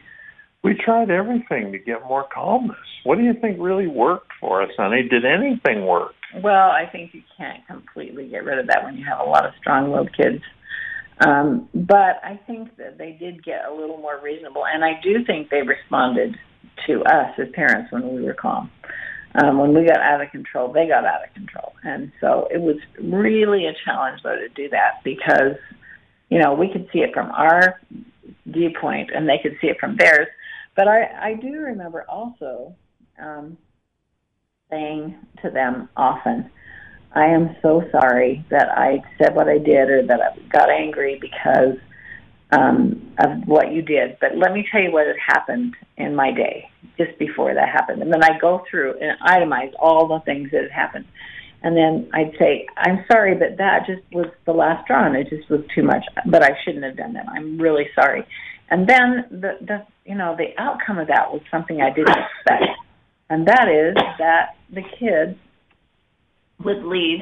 we 0.62 0.74
tried 0.74 1.10
everything 1.10 1.72
to 1.72 1.78
get 1.78 2.02
more 2.08 2.26
calmness. 2.32 2.76
What 3.04 3.18
do 3.18 3.24
you 3.24 3.34
think 3.40 3.58
really 3.60 3.86
worked 3.86 4.32
for 4.40 4.62
us, 4.62 4.70
honey? 4.76 5.08
Did 5.08 5.24
anything 5.24 5.86
work? 5.86 6.12
Well, 6.42 6.70
I 6.70 6.84
think 6.90 7.14
you 7.14 7.22
can't 7.36 7.66
completely 7.66 8.28
get 8.28 8.44
rid 8.44 8.58
of 8.58 8.66
that 8.66 8.84
when 8.84 8.96
you 8.96 9.04
have 9.08 9.20
a 9.20 9.30
lot 9.30 9.46
of 9.46 9.52
strong-willed 9.60 10.10
kids. 10.16 10.42
Um, 11.26 11.68
but 11.74 12.20
I 12.22 12.38
think 12.46 12.76
that 12.76 12.98
they 12.98 13.16
did 13.18 13.44
get 13.44 13.64
a 13.68 13.74
little 13.74 13.96
more 13.98 14.20
reasonable, 14.22 14.64
and 14.66 14.84
I 14.84 15.00
do 15.02 15.24
think 15.24 15.50
they 15.50 15.62
responded 15.62 16.36
to 16.86 17.02
us 17.04 17.30
as 17.38 17.48
parents 17.54 17.90
when 17.90 18.14
we 18.14 18.22
were 18.22 18.34
calm. 18.34 18.70
Um, 19.42 19.58
when 19.58 19.74
we 19.74 19.86
got 19.86 20.00
out 20.00 20.20
of 20.20 20.30
control, 20.30 20.72
they 20.72 20.86
got 20.86 21.04
out 21.04 21.26
of 21.26 21.34
control, 21.34 21.72
and 21.82 22.12
so 22.20 22.48
it 22.50 22.60
was 22.60 22.76
really 23.02 23.66
a 23.66 23.72
challenge 23.84 24.20
though 24.22 24.36
to 24.36 24.48
do 24.48 24.68
that 24.70 25.02
because 25.04 25.56
you 26.30 26.38
know, 26.38 26.54
we 26.54 26.70
could 26.70 26.88
see 26.92 27.00
it 27.00 27.14
from 27.14 27.30
our 27.30 27.80
viewpoint 28.46 29.10
and 29.14 29.28
they 29.28 29.38
could 29.42 29.56
see 29.60 29.68
it 29.68 29.78
from 29.80 29.96
theirs. 29.96 30.28
But 30.78 30.86
I, 30.86 31.30
I 31.30 31.34
do 31.34 31.54
remember 31.54 32.06
also 32.08 32.72
um, 33.20 33.58
saying 34.70 35.16
to 35.42 35.50
them 35.50 35.88
often, 35.96 36.52
I 37.16 37.24
am 37.24 37.56
so 37.62 37.82
sorry 37.90 38.46
that 38.52 38.68
I 38.68 39.02
said 39.20 39.34
what 39.34 39.48
I 39.48 39.58
did 39.58 39.90
or 39.90 40.06
that 40.06 40.20
I 40.20 40.38
got 40.52 40.70
angry 40.70 41.18
because 41.20 41.78
um, 42.52 43.12
of 43.18 43.48
what 43.48 43.72
you 43.72 43.82
did. 43.82 44.18
But 44.20 44.36
let 44.36 44.52
me 44.52 44.68
tell 44.70 44.80
you 44.80 44.92
what 44.92 45.08
had 45.08 45.16
happened 45.18 45.74
in 45.96 46.14
my 46.14 46.30
day 46.30 46.70
just 46.96 47.18
before 47.18 47.54
that 47.54 47.68
happened. 47.68 48.00
And 48.00 48.12
then 48.12 48.22
I 48.22 48.38
go 48.38 48.62
through 48.70 49.00
and 49.00 49.18
itemize 49.22 49.72
all 49.80 50.06
the 50.06 50.20
things 50.24 50.52
that 50.52 50.62
had 50.62 50.70
happened. 50.70 51.06
And 51.60 51.76
then 51.76 52.08
I'd 52.14 52.36
say, 52.38 52.68
I'm 52.76 53.04
sorry, 53.10 53.34
but 53.34 53.58
that 53.58 53.84
just 53.84 54.02
was 54.12 54.30
the 54.46 54.52
last 54.52 54.84
straw 54.84 55.06
and 55.06 55.16
it 55.16 55.28
just 55.28 55.50
was 55.50 55.62
too 55.74 55.82
much. 55.82 56.04
But 56.24 56.44
I 56.44 56.50
shouldn't 56.64 56.84
have 56.84 56.96
done 56.96 57.14
that. 57.14 57.28
I'm 57.28 57.58
really 57.58 57.88
sorry. 57.96 58.24
And 58.70 58.86
then 58.88 59.24
the, 59.30 59.56
the 59.60 59.86
you 60.04 60.14
know, 60.14 60.36
the 60.36 60.58
outcome 60.60 60.98
of 60.98 61.08
that 61.08 61.32
was 61.32 61.42
something 61.50 61.80
I 61.80 61.90
didn't 61.90 62.16
expect. 62.16 62.64
And 63.30 63.46
that 63.46 63.68
is 63.68 63.94
that 64.18 64.56
the 64.70 64.82
kids 64.98 65.38
would 66.64 66.82
leave 66.84 67.20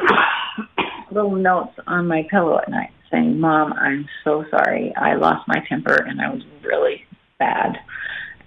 little 1.10 1.34
notes 1.36 1.74
on 1.86 2.06
my 2.06 2.26
pillow 2.30 2.58
at 2.58 2.68
night 2.68 2.90
saying, 3.10 3.38
Mom, 3.38 3.72
I'm 3.74 4.06
so 4.24 4.44
sorry. 4.50 4.92
I 4.96 5.14
lost 5.14 5.46
my 5.46 5.62
temper 5.68 5.94
and 5.94 6.20
I 6.20 6.30
was 6.30 6.42
really 6.62 7.04
bad. 7.38 7.76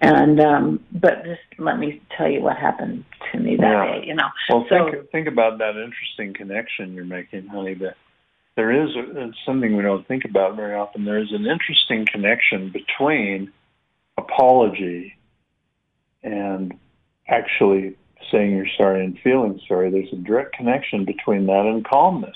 And 0.01 0.39
um 0.39 0.79
but 0.93 1.23
just 1.25 1.41
let 1.57 1.77
me 1.77 2.01
tell 2.17 2.29
you 2.29 2.41
what 2.41 2.55
happened 2.57 3.03
to 3.31 3.39
me 3.39 3.57
that 3.57 3.63
Yeah. 3.63 3.99
day, 3.99 4.07
you 4.07 4.15
know. 4.15 4.27
Well, 4.49 4.65
So- 4.69 4.89
think 4.91 5.11
think 5.11 5.27
about 5.27 5.57
that 5.59 5.75
interesting 5.75 6.33
connection 6.33 6.93
you're 6.93 7.05
making, 7.05 7.47
honey. 7.47 7.73
That 7.75 7.95
there 8.59 8.73
is 8.73 8.93
a, 8.93 9.31
something 9.45 9.77
we 9.77 9.83
don't 9.83 10.05
think 10.05 10.25
about 10.25 10.57
very 10.57 10.75
often. 10.75 11.05
There 11.05 11.17
is 11.17 11.31
an 11.31 11.45
interesting 11.45 12.05
connection 12.05 12.69
between 12.69 13.53
apology 14.17 15.15
and 16.23 16.77
actually 17.25 17.95
saying 18.29 18.57
you're 18.57 18.67
sorry 18.77 19.05
and 19.05 19.17
feeling 19.23 19.61
sorry. 19.65 19.89
There's 19.89 20.11
a 20.11 20.17
direct 20.17 20.57
connection 20.57 21.05
between 21.05 21.45
that 21.45 21.65
and 21.65 21.87
calmness. 21.87 22.35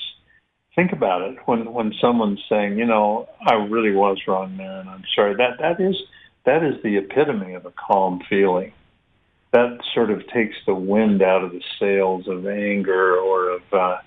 Think 0.77 0.93
about 0.93 1.23
it 1.23 1.39
when 1.45 1.73
when 1.73 1.91
someone's 1.99 2.41
saying, 2.47 2.77
you 2.77 2.85
know, 2.85 3.27
I 3.45 3.55
really 3.55 3.93
was 3.93 4.17
wrong 4.25 4.55
there, 4.55 4.79
and 4.79 4.89
I'm 4.89 5.03
sorry. 5.13 5.35
That 5.35 5.57
that 5.59 5.81
is 5.81 5.97
that 6.45 6.63
is 6.63 6.81
the 6.83 6.95
epitome 6.95 7.53
of 7.53 7.65
a 7.65 7.71
calm 7.71 8.21
feeling 8.29 8.71
that 9.51 9.77
sort 9.93 10.09
of 10.09 10.25
takes 10.27 10.55
the 10.65 10.73
wind 10.73 11.21
out 11.21 11.43
of 11.43 11.51
the 11.51 11.61
sails 11.81 12.29
of 12.29 12.47
anger 12.47 13.17
or 13.17 13.49
of 13.49 13.61
uh, 13.73 13.97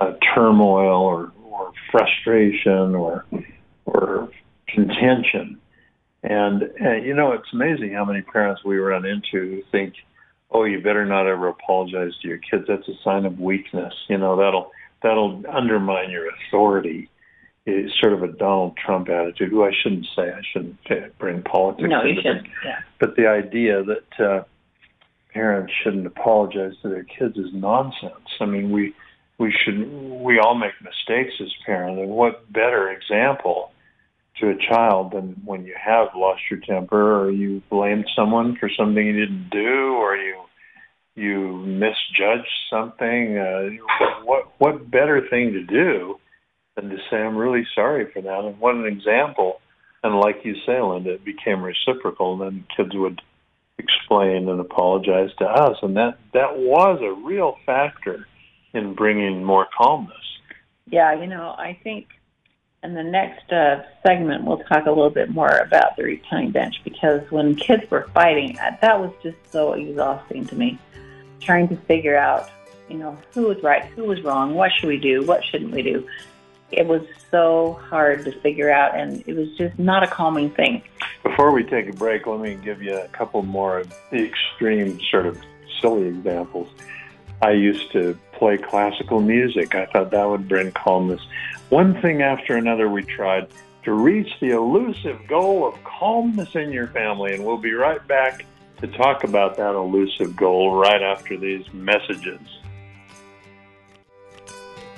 uh, 0.00 0.12
turmoil 0.34 1.02
or, 1.02 1.32
or 1.44 1.72
frustration 1.90 2.94
or 2.94 3.24
or 3.86 4.28
contention. 4.68 5.60
And 6.22 6.62
uh, 6.84 6.96
you 6.96 7.14
know, 7.14 7.32
it's 7.32 7.52
amazing 7.52 7.92
how 7.92 8.04
many 8.04 8.22
parents 8.22 8.62
we 8.64 8.76
run 8.78 9.06
into 9.06 9.22
who 9.32 9.62
think, 9.72 9.94
"Oh, 10.50 10.64
you 10.64 10.80
better 10.80 11.06
not 11.06 11.26
ever 11.26 11.48
apologize 11.48 12.12
to 12.22 12.28
your 12.28 12.38
kids. 12.38 12.64
That's 12.68 12.86
a 12.88 12.94
sign 13.02 13.24
of 13.24 13.38
weakness. 13.38 13.94
You 14.08 14.18
know, 14.18 14.36
that'll 14.36 14.70
that'll 15.02 15.42
undermine 15.50 16.10
your 16.10 16.26
authority." 16.28 17.08
It's 17.66 17.92
sort 18.00 18.14
of 18.14 18.22
a 18.22 18.28
Donald 18.28 18.76
Trump 18.76 19.08
attitude. 19.10 19.50
Who 19.50 19.64
I 19.64 19.70
shouldn't 19.82 20.06
say. 20.16 20.30
I 20.30 20.40
shouldn't 20.52 20.78
bring 21.18 21.42
politics. 21.42 21.88
No, 21.88 22.02
you 22.04 22.16
shouldn't. 22.16 22.48
Yeah. 22.64 22.80
but 22.98 23.16
the 23.16 23.26
idea 23.26 23.82
that 23.84 24.24
uh, 24.24 24.44
parents 25.32 25.72
shouldn't 25.82 26.06
apologize 26.06 26.72
to 26.82 26.88
their 26.88 27.04
kids 27.04 27.36
is 27.36 27.52
nonsense. 27.52 28.28
I 28.40 28.46
mean, 28.46 28.72
we 28.72 28.94
we 29.40 29.52
should 29.64 29.90
we 30.22 30.38
all 30.38 30.54
make 30.54 30.74
mistakes 30.82 31.34
as 31.40 31.48
parents, 31.64 31.98
and 31.98 32.10
what 32.10 32.52
better 32.52 32.90
example 32.90 33.72
to 34.38 34.50
a 34.50 34.54
child 34.70 35.12
than 35.12 35.40
when 35.44 35.64
you 35.64 35.74
have 35.82 36.08
lost 36.14 36.42
your 36.50 36.60
temper 36.60 37.20
or 37.20 37.30
you 37.30 37.62
blamed 37.70 38.04
someone 38.14 38.56
for 38.60 38.70
something 38.78 39.04
you 39.04 39.18
didn't 39.18 39.48
do 39.50 39.94
or 39.96 40.14
you 40.14 40.42
you 41.14 41.56
misjudged 41.64 42.48
something. 42.70 43.38
Uh, 43.38 43.70
what 44.24 44.52
what 44.58 44.90
better 44.90 45.26
thing 45.30 45.52
to 45.52 45.62
do 45.62 46.16
than 46.76 46.90
to 46.90 46.98
say 47.10 47.16
I'm 47.16 47.36
really 47.36 47.66
sorry 47.74 48.12
for 48.12 48.20
that? 48.20 48.44
And 48.44 48.60
what 48.60 48.74
an 48.74 48.86
example! 48.86 49.60
And 50.02 50.20
like 50.20 50.44
you 50.44 50.54
say, 50.66 50.80
Linda, 50.80 51.14
it 51.14 51.24
became 51.24 51.62
reciprocal. 51.62 52.34
And 52.34 52.42
then 52.42 52.64
kids 52.76 52.94
would 52.94 53.20
explain 53.78 54.50
and 54.50 54.60
apologize 54.60 55.30
to 55.38 55.46
us, 55.46 55.78
and 55.80 55.96
that 55.96 56.18
that 56.34 56.58
was 56.58 57.00
a 57.02 57.26
real 57.26 57.56
factor 57.64 58.26
in 58.72 58.94
bringing 58.94 59.44
more 59.44 59.66
calmness. 59.76 60.16
Yeah, 60.86 61.12
you 61.14 61.26
know, 61.26 61.54
I 61.56 61.78
think 61.82 62.08
in 62.82 62.94
the 62.94 63.02
next 63.02 63.52
uh, 63.52 63.82
segment 64.06 64.44
we'll 64.44 64.58
talk 64.58 64.86
a 64.86 64.90
little 64.90 65.10
bit 65.10 65.30
more 65.30 65.58
about 65.58 65.96
the 65.96 66.02
repelling 66.04 66.50
bench 66.50 66.80
because 66.82 67.20
when 67.30 67.54
kids 67.54 67.88
were 67.90 68.08
fighting, 68.14 68.58
uh, 68.58 68.76
that 68.80 68.98
was 68.98 69.12
just 69.22 69.36
so 69.50 69.74
exhausting 69.74 70.46
to 70.46 70.54
me. 70.54 70.78
Trying 71.40 71.68
to 71.68 71.76
figure 71.76 72.16
out, 72.16 72.50
you 72.88 72.98
know, 72.98 73.16
who 73.32 73.48
was 73.48 73.62
right, 73.62 73.84
who 73.84 74.04
was 74.04 74.22
wrong, 74.22 74.54
what 74.54 74.72
should 74.72 74.88
we 74.88 74.98
do, 74.98 75.24
what 75.24 75.44
shouldn't 75.44 75.72
we 75.72 75.82
do. 75.82 76.06
It 76.70 76.86
was 76.86 77.02
so 77.30 77.80
hard 77.88 78.24
to 78.24 78.40
figure 78.40 78.70
out, 78.70 78.96
and 78.96 79.24
it 79.26 79.34
was 79.34 79.48
just 79.56 79.78
not 79.78 80.02
a 80.02 80.06
calming 80.06 80.50
thing. 80.50 80.82
Before 81.22 81.50
we 81.50 81.64
take 81.64 81.88
a 81.88 81.92
break, 81.92 82.26
let 82.26 82.40
me 82.40 82.54
give 82.54 82.80
you 82.80 82.96
a 82.96 83.08
couple 83.08 83.42
more 83.42 83.78
of 83.78 83.92
the 84.10 84.24
extreme 84.24 85.00
sort 85.10 85.26
of 85.26 85.38
silly 85.80 86.06
examples. 86.06 86.68
I 87.42 87.52
used 87.52 87.90
to 87.92 88.18
play 88.32 88.58
classical 88.58 89.20
music. 89.20 89.74
I 89.74 89.86
thought 89.86 90.10
that 90.10 90.28
would 90.28 90.48
bring 90.48 90.72
calmness. 90.72 91.20
One 91.70 92.00
thing 92.02 92.22
after 92.22 92.56
another 92.56 92.88
we 92.88 93.02
tried 93.02 93.48
to 93.84 93.92
reach 93.92 94.30
the 94.40 94.50
elusive 94.50 95.26
goal 95.26 95.66
of 95.66 95.82
calmness 95.84 96.54
in 96.54 96.70
your 96.70 96.88
family. 96.88 97.34
And 97.34 97.44
we'll 97.44 97.56
be 97.56 97.72
right 97.72 98.06
back 98.06 98.44
to 98.80 98.86
talk 98.88 99.24
about 99.24 99.56
that 99.56 99.74
elusive 99.74 100.36
goal 100.36 100.76
right 100.76 101.02
after 101.02 101.36
these 101.36 101.70
messages. 101.72 102.40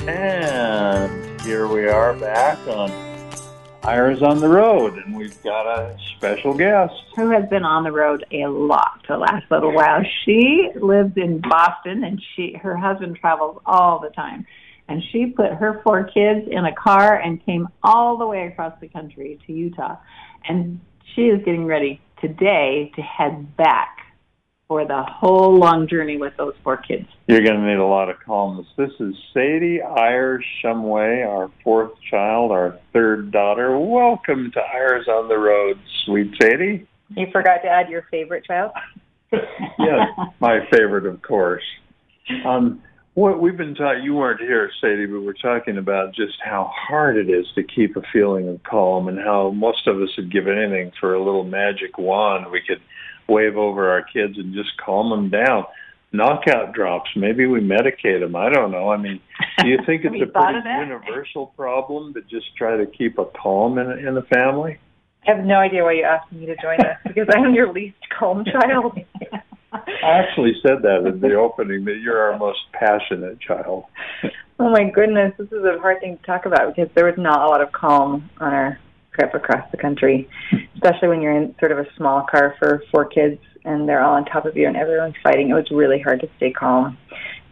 And 0.00 1.40
here 1.42 1.68
we 1.68 1.87
are 1.87 2.14
back 2.14 2.58
on 2.66 3.12
Eyres 3.84 4.22
on 4.22 4.38
the 4.38 4.48
Road, 4.48 4.96
and 4.96 5.16
we've 5.16 5.42
got 5.42 5.66
a 5.66 5.96
special 6.16 6.54
guest. 6.54 6.94
who 7.16 7.30
has 7.30 7.48
been 7.48 7.64
on 7.64 7.82
the 7.82 7.90
road 7.90 8.24
a 8.30 8.46
lot 8.46 9.04
the 9.08 9.16
last 9.16 9.50
little 9.50 9.72
while. 9.72 10.02
She 10.24 10.70
lives 10.76 11.16
in 11.16 11.40
Boston 11.40 12.04
and 12.04 12.22
she 12.34 12.54
her 12.54 12.76
husband 12.76 13.16
travels 13.16 13.60
all 13.66 13.98
the 13.98 14.10
time. 14.10 14.46
And 14.88 15.02
she 15.10 15.26
put 15.26 15.52
her 15.52 15.80
four 15.82 16.04
kids 16.04 16.46
in 16.48 16.64
a 16.64 16.74
car 16.74 17.18
and 17.18 17.44
came 17.44 17.68
all 17.82 18.16
the 18.16 18.26
way 18.26 18.46
across 18.46 18.78
the 18.80 18.88
country 18.88 19.38
to 19.46 19.52
Utah. 19.52 19.96
And 20.48 20.80
she 21.14 21.22
is 21.22 21.38
getting 21.44 21.66
ready 21.66 22.00
today 22.20 22.92
to 22.94 23.02
head 23.02 23.56
back 23.56 24.01
for 24.72 24.86
the 24.86 25.02
whole 25.02 25.58
long 25.58 25.86
journey 25.86 26.16
with 26.16 26.32
those 26.38 26.54
four 26.64 26.78
kids. 26.78 27.06
You're 27.26 27.44
going 27.44 27.60
to 27.60 27.66
need 27.66 27.76
a 27.76 27.84
lot 27.84 28.08
of 28.08 28.16
calmness. 28.24 28.66
This 28.78 28.88
is 29.00 29.14
Saydi 29.36 29.80
Eyres 29.84 30.42
Shumway, 30.64 31.28
our 31.28 31.50
fourth 31.62 31.90
child, 32.10 32.52
our 32.52 32.78
third 32.94 33.30
daughter. 33.32 33.78
Welcome 33.78 34.50
to 34.52 34.60
Eyres 34.60 35.08
on 35.08 35.28
the 35.28 35.36
Road, 35.36 35.78
sweet 36.06 36.32
Saydi. 36.40 36.86
You 37.10 37.26
forgot 37.30 37.58
to 37.64 37.68
add 37.68 37.90
your 37.90 38.06
favorite 38.10 38.46
child? 38.46 38.72
Yes, 39.78 40.08
my 40.40 40.60
favorite, 40.70 41.06
of 41.06 41.20
course. 41.22 41.64
Um, 42.46 42.82
what 43.14 43.40
we've 43.40 43.56
been 43.56 43.74
taught, 43.74 44.02
you 44.02 44.14
weren't 44.14 44.40
here, 44.40 44.70
Saydi, 44.82 45.10
but 45.10 45.20
we're 45.20 45.32
talking 45.32 45.76
about 45.76 46.14
just 46.14 46.34
how 46.42 46.70
hard 46.74 47.16
it 47.16 47.28
is 47.28 47.46
to 47.56 47.62
keep 47.62 47.96
a 47.96 48.02
feeling 48.12 48.48
of 48.48 48.62
calm 48.62 49.08
and 49.08 49.18
how 49.18 49.50
most 49.50 49.86
of 49.86 50.00
us 50.00 50.10
would 50.16 50.32
give 50.32 50.48
anything 50.48 50.92
for 50.98 51.14
a 51.14 51.22
little 51.22 51.44
magic 51.44 51.98
wand 51.98 52.50
we 52.50 52.62
could 52.66 52.80
wave 53.32 53.56
over 53.56 53.90
our 53.90 54.02
kids 54.02 54.38
and 54.38 54.54
just 54.54 54.70
calm 54.84 55.10
them 55.10 55.30
down. 55.30 55.64
Knockout 56.12 56.74
drops. 56.74 57.08
Maybe 57.16 57.46
we 57.46 57.60
medicate 57.60 58.20
them. 58.20 58.36
I 58.36 58.50
don't 58.50 58.70
know. 58.70 58.90
I 58.90 58.98
mean, 58.98 59.20
do 59.62 59.68
you 59.68 59.78
think 59.86 60.02
it's 60.04 60.22
a 60.22 60.26
pretty 60.26 60.68
universal 60.68 61.46
problem 61.56 62.12
to 62.14 62.20
just 62.22 62.54
try 62.56 62.76
to 62.76 62.86
keep 62.86 63.18
a 63.18 63.24
calm 63.24 63.78
in, 63.78 64.06
in 64.06 64.14
the 64.14 64.22
family? 64.22 64.78
I 65.26 65.36
have 65.36 65.44
no 65.44 65.54
idea 65.54 65.84
why 65.84 65.92
you 65.92 66.02
asked 66.02 66.32
me 66.32 66.46
to 66.46 66.56
join 66.60 66.78
this 66.78 66.96
because 67.04 67.28
I'm 67.34 67.54
your 67.54 67.72
least 67.72 67.96
calm 68.18 68.44
child. 68.60 68.98
I 69.72 69.78
actually 70.02 70.52
said 70.60 70.82
that 70.82 71.06
in 71.06 71.20
the 71.20 71.34
opening 71.34 71.84
that 71.86 71.98
you're 72.02 72.18
our 72.18 72.38
most 72.38 72.60
passionate 72.72 73.40
child. 73.40 73.84
Oh 74.58 74.70
my 74.70 74.88
goodness, 74.90 75.32
this 75.38 75.48
is 75.48 75.64
a 75.64 75.76
hard 75.80 75.98
thing 75.98 76.18
to 76.18 76.22
talk 76.22 76.46
about 76.46 76.76
because 76.76 76.88
there 76.94 77.06
was 77.06 77.16
not 77.18 77.40
a 77.40 77.46
lot 77.48 77.60
of 77.60 77.72
calm 77.72 78.30
on 78.38 78.52
our 78.52 78.78
trip 79.12 79.34
across 79.34 79.68
the 79.72 79.76
country, 79.76 80.28
especially 80.82 81.08
when 81.08 81.22
you're 81.22 81.36
in 81.36 81.54
sort 81.58 81.72
of 81.72 81.78
a 81.78 81.86
small 81.96 82.26
car 82.30 82.54
for 82.58 82.82
four 82.90 83.04
kids 83.04 83.38
and 83.64 83.88
they're 83.88 84.02
all 84.02 84.14
on 84.14 84.24
top 84.24 84.44
of 84.44 84.56
you 84.56 84.66
and 84.66 84.76
everyone's 84.76 85.14
fighting. 85.22 85.50
It 85.50 85.54
was 85.54 85.70
really 85.70 86.00
hard 86.00 86.20
to 86.20 86.28
stay 86.36 86.52
calm. 86.52 86.98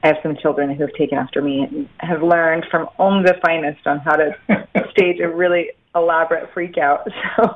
I 0.02 0.08
have 0.08 0.16
some 0.22 0.36
children 0.40 0.74
who 0.74 0.82
have 0.82 0.92
taken 0.94 1.18
after 1.18 1.42
me 1.42 1.62
and 1.70 1.88
have 2.00 2.22
learned 2.22 2.66
from 2.70 2.88
only 2.98 3.24
the 3.24 3.34
finest 3.44 3.86
on 3.86 3.98
how 4.00 4.16
to 4.16 4.32
stage 4.90 5.20
a 5.20 5.28
really 5.28 5.70
elaborate 5.94 6.52
freak 6.54 6.78
out. 6.78 7.06
So 7.36 7.54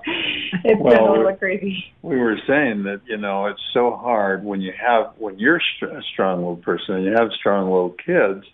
it's 0.64 0.80
Well, 0.80 0.94
been 0.94 1.02
a 1.04 1.12
little 1.12 1.36
crazy. 1.36 1.92
we 2.02 2.16
were 2.18 2.36
saying 2.46 2.84
that 2.84 3.00
you 3.06 3.16
know 3.16 3.46
it's 3.46 3.60
so 3.74 3.90
hard 3.96 4.44
when 4.44 4.60
you 4.60 4.72
have 4.80 5.12
when 5.18 5.38
you're 5.38 5.56
a 5.58 6.02
strong-willed 6.12 6.62
person 6.62 6.94
and 6.96 7.04
you 7.04 7.12
have 7.12 7.28
strong-willed 7.38 7.98
kids 7.98 8.44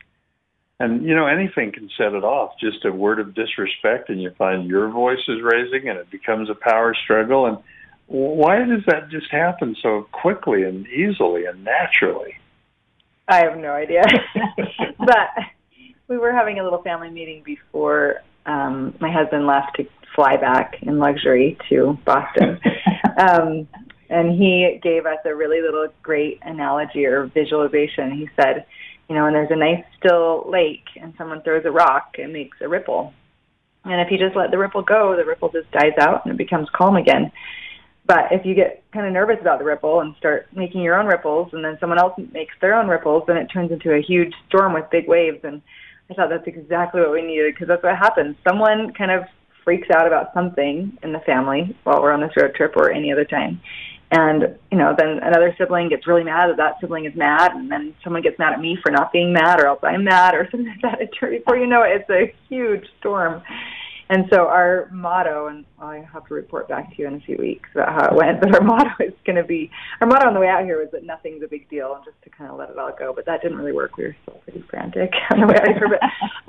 and 0.80 1.04
you 1.04 1.14
know 1.14 1.26
anything 1.26 1.70
can 1.70 1.88
set 1.96 2.14
it 2.14 2.24
off. 2.24 2.52
Just 2.58 2.84
a 2.84 2.90
word 2.90 3.20
of 3.20 3.34
disrespect, 3.34 4.08
and 4.08 4.20
you 4.20 4.30
find 4.36 4.68
your 4.68 4.88
voice 4.88 5.20
is 5.28 5.42
raising, 5.42 5.88
and 5.88 5.98
it 5.98 6.10
becomes 6.10 6.50
a 6.50 6.54
power 6.54 6.94
struggle. 7.04 7.46
And 7.46 7.58
why 8.06 8.58
does 8.64 8.82
that 8.86 9.10
just 9.10 9.30
happen 9.30 9.76
so 9.82 10.08
quickly 10.10 10.64
and 10.64 10.86
easily 10.88 11.44
and 11.44 11.62
naturally? 11.62 12.34
I 13.28 13.44
have 13.44 13.58
no 13.58 13.70
idea. 13.70 14.02
but 14.98 15.28
we 16.08 16.18
were 16.18 16.32
having 16.32 16.58
a 16.58 16.64
little 16.64 16.82
family 16.82 17.10
meeting 17.10 17.42
before 17.44 18.22
um, 18.46 18.94
my 19.00 19.12
husband 19.12 19.46
left 19.46 19.76
to 19.76 19.86
fly 20.16 20.36
back 20.36 20.76
in 20.82 20.98
luxury 20.98 21.56
to 21.68 21.96
Boston. 22.04 22.58
um, 23.18 23.68
and 24.08 24.32
he 24.32 24.80
gave 24.82 25.06
us 25.06 25.18
a 25.24 25.34
really 25.34 25.62
little 25.62 25.86
great 26.02 26.40
analogy 26.42 27.06
or 27.06 27.26
visualization. 27.26 28.10
He 28.10 28.28
said, 28.34 28.66
you 29.10 29.16
know, 29.16 29.26
and 29.26 29.34
there's 29.34 29.50
a 29.50 29.56
nice 29.56 29.84
still 29.98 30.48
lake 30.48 30.86
and 30.94 31.12
someone 31.18 31.42
throws 31.42 31.64
a 31.64 31.70
rock, 31.70 32.14
it 32.16 32.30
makes 32.30 32.56
a 32.60 32.68
ripple. 32.68 33.12
And 33.84 34.00
if 34.00 34.08
you 34.08 34.16
just 34.16 34.36
let 34.36 34.52
the 34.52 34.58
ripple 34.58 34.82
go, 34.82 35.16
the 35.16 35.24
ripple 35.24 35.50
just 35.50 35.68
dies 35.72 35.94
out 35.98 36.24
and 36.24 36.32
it 36.32 36.38
becomes 36.38 36.68
calm 36.72 36.96
again. 36.96 37.32
But 38.06 38.30
if 38.30 38.46
you 38.46 38.54
get 38.54 38.84
kind 38.92 39.06
of 39.06 39.12
nervous 39.12 39.38
about 39.40 39.58
the 39.58 39.64
ripple 39.64 40.00
and 40.00 40.14
start 40.16 40.46
making 40.54 40.82
your 40.82 40.96
own 40.96 41.06
ripples, 41.06 41.50
and 41.52 41.64
then 41.64 41.76
someone 41.80 41.98
else 41.98 42.14
makes 42.32 42.54
their 42.60 42.74
own 42.74 42.86
ripples, 42.86 43.24
then 43.26 43.36
it 43.36 43.46
turns 43.46 43.72
into 43.72 43.92
a 43.92 44.00
huge 44.00 44.32
storm 44.48 44.74
with 44.74 44.84
big 44.90 45.08
waves. 45.08 45.40
And 45.42 45.60
I 46.08 46.14
thought 46.14 46.30
that's 46.30 46.46
exactly 46.46 47.00
what 47.00 47.10
we 47.10 47.22
needed 47.22 47.52
because 47.52 47.66
that's 47.66 47.82
what 47.82 47.96
happens. 47.96 48.36
Someone 48.46 48.92
kind 48.92 49.10
of 49.10 49.24
freaks 49.64 49.88
out 49.90 50.06
about 50.06 50.32
something 50.34 50.96
in 51.02 51.12
the 51.12 51.20
family 51.20 51.76
while 51.82 52.00
we're 52.00 52.12
on 52.12 52.20
this 52.20 52.36
road 52.36 52.54
trip 52.54 52.76
or 52.76 52.92
any 52.92 53.12
other 53.12 53.24
time. 53.24 53.60
And, 54.12 54.58
you 54.72 54.78
know, 54.78 54.94
then 54.96 55.20
another 55.22 55.54
sibling 55.56 55.88
gets 55.88 56.06
really 56.06 56.24
mad 56.24 56.48
that 56.48 56.56
that 56.56 56.80
sibling 56.80 57.04
is 57.04 57.14
mad, 57.14 57.52
and 57.52 57.70
then 57.70 57.94
someone 58.02 58.22
gets 58.22 58.38
mad 58.40 58.52
at 58.52 58.60
me 58.60 58.76
for 58.82 58.90
not 58.90 59.12
being 59.12 59.32
mad, 59.32 59.60
or 59.60 59.66
else 59.66 59.80
I'm 59.84 60.04
mad, 60.04 60.34
or 60.34 60.48
something 60.50 60.66
like 60.66 60.98
that. 60.98 61.30
Before 61.30 61.56
you 61.56 61.66
know 61.66 61.82
it, 61.82 62.04
it's 62.08 62.10
a 62.10 62.34
huge 62.48 62.84
storm. 62.98 63.42
And 64.10 64.24
so 64.32 64.48
our 64.48 64.88
motto, 64.90 65.46
and 65.46 65.64
I 65.80 66.04
have 66.12 66.26
to 66.26 66.34
report 66.34 66.68
back 66.68 66.90
to 66.90 66.96
you 67.00 67.06
in 67.06 67.14
a 67.14 67.20
few 67.20 67.36
weeks 67.36 67.68
about 67.72 67.92
how 67.92 68.08
it 68.08 68.16
went, 68.16 68.40
but 68.40 68.52
our 68.52 68.60
motto 68.60 68.90
is 68.98 69.14
going 69.24 69.36
to 69.36 69.44
be, 69.44 69.70
our 70.00 70.06
motto 70.08 70.26
on 70.26 70.34
the 70.34 70.40
way 70.40 70.48
out 70.48 70.64
here 70.64 70.80
was 70.80 70.88
that 70.90 71.04
nothing's 71.04 71.44
a 71.44 71.46
big 71.46 71.70
deal 71.70 71.94
and 71.94 72.04
just 72.04 72.20
to 72.24 72.30
kind 72.30 72.50
of 72.50 72.58
let 72.58 72.70
it 72.70 72.78
all 72.78 72.92
go. 72.98 73.12
But 73.14 73.26
that 73.26 73.40
didn't 73.40 73.56
really 73.56 73.70
work. 73.70 73.96
We 73.96 74.04
were 74.04 74.16
still 74.22 74.40
pretty 74.42 74.64
frantic 74.68 75.12
on 75.30 75.40
the 75.40 75.46
way 75.46 75.54
out 75.54 75.68
here. 75.68 75.88
But 75.88 76.00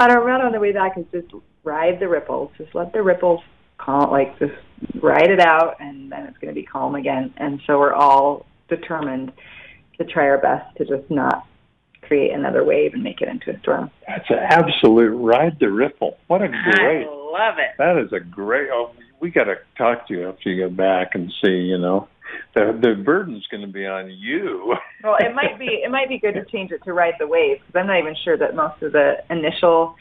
on 0.03 0.09
our 0.09 0.25
motto 0.25 0.47
on 0.47 0.53
the 0.53 0.59
way 0.59 0.71
back 0.71 0.97
is 0.97 1.05
just 1.11 1.31
ride 1.63 1.99
the 1.99 2.07
ripples. 2.07 2.49
Just 2.57 2.73
let 2.73 2.93
the 2.93 3.03
ripples 3.03 3.41
calm, 3.83 4.11
like 4.11 4.37
just 4.39 4.53
ride 5.01 5.29
it 5.29 5.39
out 5.39 5.75
and 5.79 6.11
then 6.11 6.25
it's 6.25 6.37
going 6.37 6.53
to 6.53 6.59
be 6.59 6.65
calm 6.65 6.95
again. 6.95 7.33
And 7.37 7.61
so 7.65 7.79
we're 7.79 7.93
all 7.93 8.45
determined 8.69 9.31
to 9.97 10.05
try 10.05 10.25
our 10.25 10.37
best 10.37 10.75
to 10.77 10.85
just 10.85 11.09
not 11.09 11.45
create 12.01 12.33
another 12.33 12.63
wave 12.63 12.93
and 12.93 13.03
make 13.03 13.21
it 13.21 13.29
into 13.29 13.51
a 13.51 13.59
storm. 13.59 13.89
That's 14.07 14.29
an 14.29 14.39
absolute 14.39 15.15
ride 15.15 15.57
the 15.59 15.71
ripple. 15.71 16.17
What 16.27 16.41
a 16.41 16.47
great 16.47 17.05
I 17.05 17.09
love 17.09 17.55
it. 17.57 17.77
That 17.77 17.97
is 17.97 18.11
a 18.11 18.19
great. 18.19 18.69
Oh, 18.71 18.91
we 19.19 19.29
got 19.29 19.45
to 19.45 19.55
talk 19.77 20.07
to 20.07 20.13
you 20.13 20.29
after 20.29 20.49
you 20.49 20.67
get 20.67 20.75
back 20.75 21.11
and 21.13 21.31
see. 21.43 21.51
You 21.51 21.77
know, 21.77 22.07
the 22.55 22.77
the 22.81 23.01
burden's 23.01 23.47
going 23.47 23.61
to 23.61 23.71
be 23.71 23.85
on 23.85 24.09
you. 24.09 24.75
well, 25.03 25.15
it 25.19 25.33
might 25.33 25.57
be 25.57 25.81
it 25.83 25.91
might 25.91 26.09
be 26.09 26.19
good 26.19 26.33
to 26.33 26.45
change 26.45 26.71
it 26.71 26.83
to 26.83 26.93
ride 26.93 27.13
the 27.19 27.27
wave 27.27 27.59
because 27.59 27.79
I'm 27.79 27.87
not 27.87 27.99
even 27.99 28.15
sure 28.23 28.37
that 28.37 28.55
most 28.55 28.81
of 28.81 28.91
the 28.91 29.23
initial, 29.29 29.95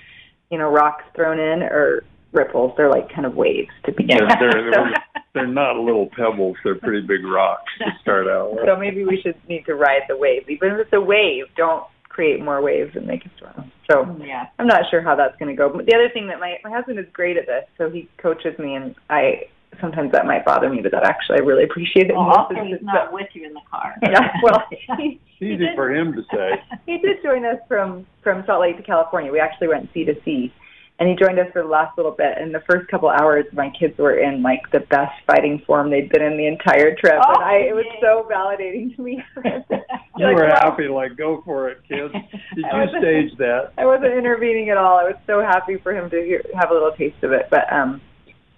you 0.51 0.59
know, 0.59 0.71
rocks 0.71 1.05
thrown 1.15 1.39
in 1.39 1.63
are 1.63 2.03
ripples. 2.33 2.75
They're 2.77 2.91
like 2.91 3.13
kind 3.13 3.27
of 3.27 3.35
waves 3.35 3.71
to 3.85 3.93
begin. 3.93 4.19
They're, 4.19 4.53
they're, 4.53 4.71
they're, 4.71 4.95
they're 5.35 5.47
not 5.47 5.77
little 5.77 6.09
pebbles. 6.17 6.57
They're 6.65 6.77
pretty 6.77 7.07
big 7.07 7.25
rocks 7.25 7.71
to 7.79 7.87
start 8.01 8.27
out 8.29 8.55
with. 8.55 8.65
So 8.67 8.77
maybe 8.77 9.05
we 9.05 9.21
should 9.21 9.37
need 9.49 9.65
to 9.67 9.75
ride 9.75 10.03
the 10.09 10.17
wave. 10.17 10.49
Even 10.49 10.73
if 10.73 10.81
it's 10.81 10.93
a 10.93 11.01
wave, 11.01 11.45
don't 11.57 11.85
create 12.09 12.43
more 12.43 12.61
waves 12.61 12.95
and 12.97 13.07
make 13.07 13.25
a 13.25 13.31
storm. 13.37 13.71
So 13.91 14.17
yeah. 14.25 14.47
I'm 14.59 14.67
not 14.67 14.83
sure 14.91 15.01
how 15.01 15.17
that's 15.17 15.37
going 15.39 15.55
to 15.55 15.57
go. 15.57 15.69
But 15.69 15.87
the 15.87 15.95
other 15.95 16.11
thing 16.11 16.27
that 16.29 16.41
my 16.41 16.59
my 16.65 16.71
husband 16.71 16.99
is 16.99 17.07
great 17.13 17.37
at 17.37 17.47
this, 17.47 17.65
so 17.79 17.89
he 17.89 18.09
coaches 18.19 18.59
me, 18.59 18.75
and 18.75 18.95
I 19.09 19.47
sometimes 19.81 20.13
that 20.13 20.27
might 20.27 20.45
bother 20.45 20.69
me, 20.69 20.81
but 20.83 20.93
that 20.93 21.05
actually 21.05 21.39
I 21.39 21.43
really 21.43 21.65
appreciate 21.65 22.11
it. 22.11 22.15
Well, 22.15 22.31
also 22.31 22.55
he's 22.55 22.83
not 22.83 23.13
with 23.13 23.29
you 23.33 23.47
in 23.47 23.55
the 23.55 23.61
car. 23.71 23.95
yeah, 24.03 24.33
well, 24.43 24.63
he, 24.99 25.21
easy 25.39 25.57
did, 25.57 25.75
for 25.75 25.95
him 25.95 26.13
to 26.13 26.23
say. 26.33 26.63
He 26.87 26.99
did 26.99 27.23
join 27.23 27.45
us 27.45 27.59
from 27.69 28.07
from 28.23 28.45
Salt 28.47 28.61
Lake 28.61 28.77
to 28.77 28.83
California. 28.83 29.31
We 29.31 29.41
actually 29.41 29.69
went 29.69 29.89
sea 29.95 30.05
to 30.05 30.15
sea 30.25 30.53
and 31.01 31.09
he 31.09 31.17
joined 31.17 31.39
us 31.39 31.47
for 31.51 31.63
the 31.63 31.69
last 31.69 31.97
little 31.97 32.13
bit. 32.13 32.37
And 32.37 32.55
the 32.55 32.63
first 32.69 32.87
couple 32.89 33.09
hours, 33.09 33.47
my 33.55 33.71
kids 33.71 33.97
were 33.97 34.19
in 34.19 34.43
like 34.43 34.61
the 34.71 34.81
best 34.81 35.13
fighting 35.27 35.63
form 35.67 35.91
they'd 35.91 36.11
been 36.11 36.23
in 36.23 36.37
the 36.37 36.47
entire 36.47 36.95
trip, 36.95 37.19
oh, 37.27 37.35
and 37.35 37.43
I 37.43 37.55
it 37.69 37.75
was 37.75 37.87
so 38.03 38.29
validating 38.31 38.95
to 38.95 39.03
me. 39.03 39.25
you 39.45 40.27
like, 40.27 40.37
were 40.37 40.45
well, 40.45 40.61
happy, 40.61 40.89
like 40.89 41.17
go 41.17 41.43
for 41.45 41.71
it, 41.71 41.81
kids. 41.89 42.13
Did 42.55 42.65
you 42.65 42.89
stage 43.01 43.39
that? 43.39 43.73
I 43.79 43.87
wasn't 43.87 44.13
intervening 44.13 44.69
at 44.69 44.77
all. 44.77 44.99
I 44.99 45.05
was 45.05 45.17
so 45.27 45.41
happy 45.41 45.79
for 45.79 45.93
him 45.93 46.11
to 46.11 46.23
hear, 46.23 46.45
have 46.55 46.71
a 46.71 46.75
little 46.75 46.93
taste 46.93 47.23
of 47.25 47.33
it. 47.33 47.49
But 47.51 47.73
um, 47.73 48.03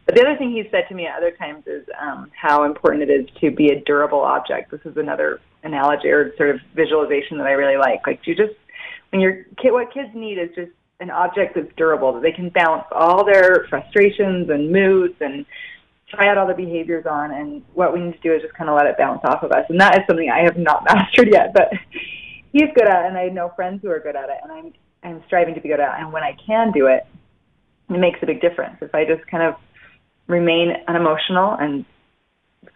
but 0.05 0.17
the 0.17 0.23
other 0.23 0.37
thing 0.37 0.51
he's 0.51 0.71
said 0.73 0.89
to 0.89 0.97
me 0.97 1.07
at 1.07 1.17
other 1.17 1.31
times 1.31 1.65
is 1.69 1.87
um, 2.01 2.29
how 2.35 2.65
important 2.65 3.09
it 3.09 3.11
is 3.11 3.27
to 3.41 3.53
be 3.53 3.69
a 3.69 3.81
durable 3.83 4.21
object. 4.21 4.73
This 4.73 4.81
is 4.85 4.97
another 4.97 5.41
analogy 5.63 6.09
or 6.09 6.35
sort 6.37 6.51
of 6.51 6.61
visualization 6.75 7.39
that 7.39 7.47
I 7.47 7.53
really 7.53 7.79
like. 7.79 8.05
Like 8.05 8.27
you 8.27 8.35
just 8.35 8.55
when 9.11 9.21
your 9.21 9.45
kid, 9.63 9.71
what 9.71 9.95
kids 9.95 10.09
need 10.13 10.39
is 10.39 10.51
just 10.57 10.73
an 11.03 11.11
object 11.11 11.57
that's 11.57 11.75
durable, 11.77 12.13
that 12.13 12.23
they 12.23 12.33
can 12.33 12.49
bounce 12.51 12.85
all 12.93 13.25
their 13.25 13.67
frustrations 13.69 14.49
and 14.49 14.71
moods 14.71 15.15
and 15.21 15.45
try 16.09 16.29
out 16.29 16.39
all 16.39 16.47
the 16.47 16.55
behaviors 16.55 17.05
on. 17.11 17.33
And 17.33 17.63
what 17.75 17.93
we 17.93 18.01
need 18.01 18.13
to 18.13 18.21
do 18.21 18.33
is 18.33 18.41
just 18.41 18.55
kind 18.55 18.71
of 18.71 18.77
let 18.77 18.87
it 18.87 18.97
bounce 18.97 19.21
off 19.25 19.43
of 19.43 19.51
us. 19.51 19.67
And 19.69 19.81
that 19.81 19.99
is 19.99 20.05
something 20.07 20.31
I 20.31 20.45
have 20.45 20.57
not 20.57 20.85
mastered 20.89 21.29
yet, 21.31 21.53
but 21.53 21.73
he's 22.53 22.69
good 22.75 22.89
at 22.89 23.05
it, 23.05 23.09
and 23.09 23.19
I 23.19 23.29
know 23.29 23.53
friends 23.57 23.81
who 23.83 23.91
are 23.91 23.99
good 23.99 24.17
at 24.17 24.31
it, 24.31 24.39
and 24.43 24.53
I'm 24.53 24.73
I'm 25.05 25.23
striving 25.27 25.57
to 25.57 25.61
be 25.61 25.69
good 25.69 25.81
at 25.81 25.99
it. 25.99 26.03
And 26.03 26.13
when 26.13 26.23
I 26.23 26.37
can 26.47 26.71
do 26.71 26.87
it, 26.87 27.05
it 27.91 27.99
makes 27.99 28.21
a 28.23 28.27
big 28.27 28.41
difference. 28.41 28.77
If 28.81 28.95
I 28.95 29.05
just 29.05 29.27
kind 29.27 29.43
of 29.43 29.57
remain 30.29 30.75
unemotional 30.87 31.57
and 31.59 31.85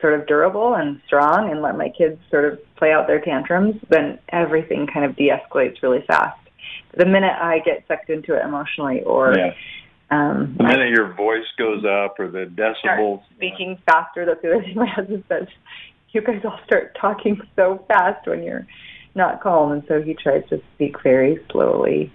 sort 0.01 0.19
of 0.19 0.27
durable 0.27 0.75
and 0.75 1.01
strong 1.07 1.53
and 1.53 1.63
let 1.63 1.77
my 1.77 1.89
kids 1.89 2.19
sort 2.29 2.53
of 2.53 2.59
play 2.75 2.91
out 2.91 3.07
their 3.07 3.21
tantrums, 3.21 3.77
then 3.91 4.19
everything 4.31 4.89
kind 4.93 5.07
of 5.07 5.15
de-escalates 5.15 5.81
really 5.83 6.03
fast 6.09 6.46
the 6.97 7.07
minute 7.07 7.35
I 7.41 7.61
get 7.65 7.85
sucked 7.89 8.11
into 8.11 8.35
it 8.35 8.45
emotionally 8.45 9.03
or 9.03 9.35
yeah. 9.37 9.53
um, 10.11 10.55
the 10.57 10.65
minute 10.65 10.87
I, 10.87 10.95
your 10.95 11.15
voice 11.15 11.47
goes 11.59 11.85
up 11.85 12.19
or 12.19 12.29
the 12.31 12.47
decibels 12.47 13.23
speaking 13.37 13.79
yeah. 13.79 13.93
faster, 13.93 14.25
that's 14.27 14.43
the 14.43 14.55
other 14.55 14.63
thing 14.63 14.75
my 14.77 14.87
husband 14.87 15.25
says. 15.29 15.49
You 16.11 16.23
guys 16.23 16.41
all 16.45 16.59
start 16.65 16.97
talking 16.99 17.39
so 17.57 17.85
fast 17.89 18.27
when 18.27 18.43
you're 18.43 18.67
not 19.17 19.43
calm, 19.43 19.73
and 19.73 19.83
so 19.89 20.01
he 20.01 20.15
tries 20.15 20.49
to 20.51 20.63
speak 20.75 21.03
very 21.03 21.39
slowly. 21.51 22.13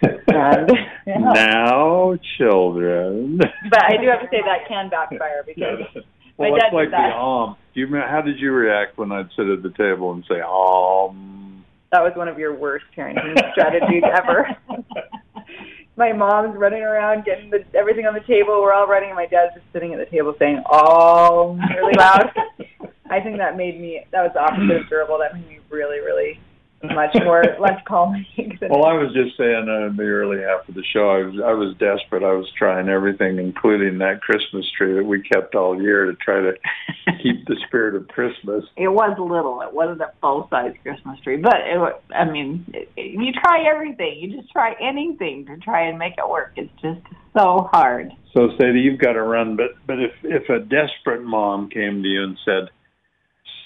and, 0.00 0.70
yeah. 1.06 1.18
Now, 1.18 2.16
children. 2.38 3.38
but 3.70 3.84
I 3.84 3.96
do 4.00 4.08
have 4.08 4.20
to 4.20 4.28
say 4.30 4.42
that 4.44 4.68
can 4.68 4.90
backfire 4.90 5.42
because. 5.46 6.04
Well, 6.36 6.54
it's 6.54 6.74
like 6.74 6.90
the 6.90 6.96
um. 6.96 7.56
Do 7.74 7.80
you 7.80 7.86
remember, 7.86 8.08
how 8.08 8.20
did 8.20 8.38
you 8.38 8.52
react 8.52 8.98
when 8.98 9.12
I'd 9.12 9.28
sit 9.36 9.46
at 9.46 9.62
the 9.62 9.70
table 9.70 10.12
and 10.12 10.24
say 10.28 10.40
um? 10.40 11.51
That 11.92 12.02
was 12.02 12.12
one 12.16 12.26
of 12.26 12.38
your 12.38 12.54
worst 12.54 12.86
parenting 12.96 13.38
strategies 13.52 14.02
ever. 14.02 14.48
my 15.96 16.12
mom's 16.12 16.56
running 16.56 16.82
around 16.82 17.24
getting 17.24 17.50
the, 17.50 17.64
everything 17.74 18.06
on 18.06 18.14
the 18.14 18.20
table. 18.20 18.60
We're 18.62 18.72
all 18.72 18.86
running, 18.86 19.10
and 19.10 19.16
my 19.16 19.26
dad's 19.26 19.54
just 19.54 19.66
sitting 19.72 19.92
at 19.92 19.98
the 19.98 20.06
table 20.06 20.34
saying 20.38 20.62
"all" 20.66 21.58
really 21.76 21.94
loud. 21.96 22.30
I 23.10 23.20
think 23.20 23.36
that 23.36 23.56
made 23.56 23.78
me. 23.78 24.04
That 24.10 24.22
was 24.22 24.32
the 24.32 24.40
opposite 24.40 24.82
of 24.82 24.88
durable. 24.88 25.18
That 25.18 25.34
made 25.34 25.46
me 25.46 25.60
really, 25.70 26.00
really 26.00 26.40
much 26.82 27.14
more 27.22 27.44
less 27.60 27.80
calming. 27.86 28.26
well, 28.60 28.84
I 28.84 28.94
was 28.94 29.12
just 29.14 29.36
saying 29.36 29.66
uh, 29.68 29.86
in 29.86 29.96
the 29.96 30.02
early 30.02 30.42
half 30.42 30.68
of 30.68 30.74
the 30.74 30.84
show, 30.92 31.10
I 31.10 31.22
was 31.22 31.34
I 31.44 31.52
was 31.52 31.74
desperate. 31.78 32.22
I 32.22 32.32
was 32.32 32.50
trying 32.58 32.88
everything, 32.88 33.38
including 33.38 33.98
that 33.98 34.20
Christmas 34.20 34.66
tree 34.76 34.94
that 34.94 35.04
we 35.04 35.22
kept 35.22 35.54
all 35.54 35.80
year 35.80 36.06
to 36.06 36.14
try 36.14 36.40
to 36.40 36.52
keep 37.22 37.46
the 37.46 37.56
spirit 37.66 37.94
of 37.94 38.08
Christmas. 38.08 38.64
It 38.76 38.88
was 38.88 39.16
little. 39.18 39.62
It 39.62 39.72
wasn't 39.72 40.00
a 40.00 40.12
full 40.20 40.48
size 40.50 40.74
Christmas 40.82 41.18
tree, 41.20 41.36
but 41.36 41.56
it 41.56 42.02
I 42.14 42.24
mean, 42.24 42.64
it, 42.74 42.90
you 42.96 43.32
try 43.32 43.64
everything. 43.68 44.18
You 44.20 44.40
just 44.40 44.52
try 44.52 44.74
anything 44.80 45.46
to 45.46 45.56
try 45.58 45.88
and 45.88 45.98
make 45.98 46.14
it 46.18 46.28
work. 46.28 46.52
It's 46.56 46.72
just 46.82 47.00
so 47.36 47.68
hard. 47.72 48.10
So, 48.34 48.48
Saydi, 48.58 48.82
you've 48.82 49.00
got 49.00 49.12
to 49.12 49.22
run. 49.22 49.56
But 49.56 49.76
but 49.86 49.98
if 50.00 50.12
if 50.22 50.48
a 50.48 50.58
desperate 50.58 51.22
mom 51.22 51.70
came 51.70 52.02
to 52.02 52.08
you 52.08 52.24
and 52.24 52.38
said, 52.44 52.70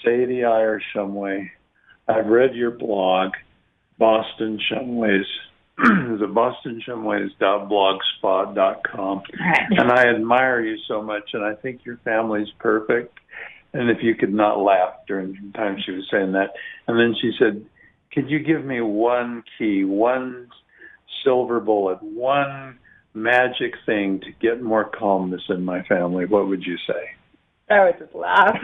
Saydi 0.05 0.43
Eyre 0.43 0.81
Shumway 0.93 1.49
I've 2.07 2.27
read 2.27 2.55
your 2.55 2.71
blog, 2.71 3.31
Boston 3.97 4.57
Shumways. 4.71 5.25
the 5.77 6.31
Boston 6.33 6.81
BostonShumways.blogspot.com. 6.87 9.21
Right. 9.39 9.67
And 9.69 9.91
I 9.91 10.07
admire 10.07 10.61
you 10.61 10.75
so 10.87 11.03
much, 11.03 11.29
and 11.33 11.43
I 11.43 11.53
think 11.53 11.85
your 11.85 11.97
family's 12.03 12.47
perfect. 12.57 13.15
And 13.73 13.91
if 13.91 14.01
you 14.01 14.15
could 14.15 14.33
not 14.33 14.59
laugh 14.59 14.95
during 15.07 15.33
the 15.33 15.51
time 15.55 15.77
she 15.85 15.91
was 15.91 16.07
saying 16.09 16.31
that. 16.31 16.55
And 16.87 16.99
then 16.99 17.13
she 17.21 17.31
said, 17.37 17.63
could 18.11 18.27
you 18.27 18.39
give 18.39 18.65
me 18.65 18.81
one 18.81 19.43
key, 19.59 19.83
one 19.83 20.47
silver 21.23 21.59
bullet, 21.59 22.01
one 22.01 22.79
magic 23.13 23.75
thing 23.85 24.19
to 24.21 24.31
get 24.41 24.63
more 24.63 24.85
calmness 24.85 25.43
in 25.49 25.63
my 25.63 25.83
family? 25.83 26.25
What 26.25 26.47
would 26.47 26.63
you 26.63 26.77
say? 26.87 27.11
I 27.69 27.83
would 27.83 27.99
just 27.99 28.15
laugh. 28.15 28.57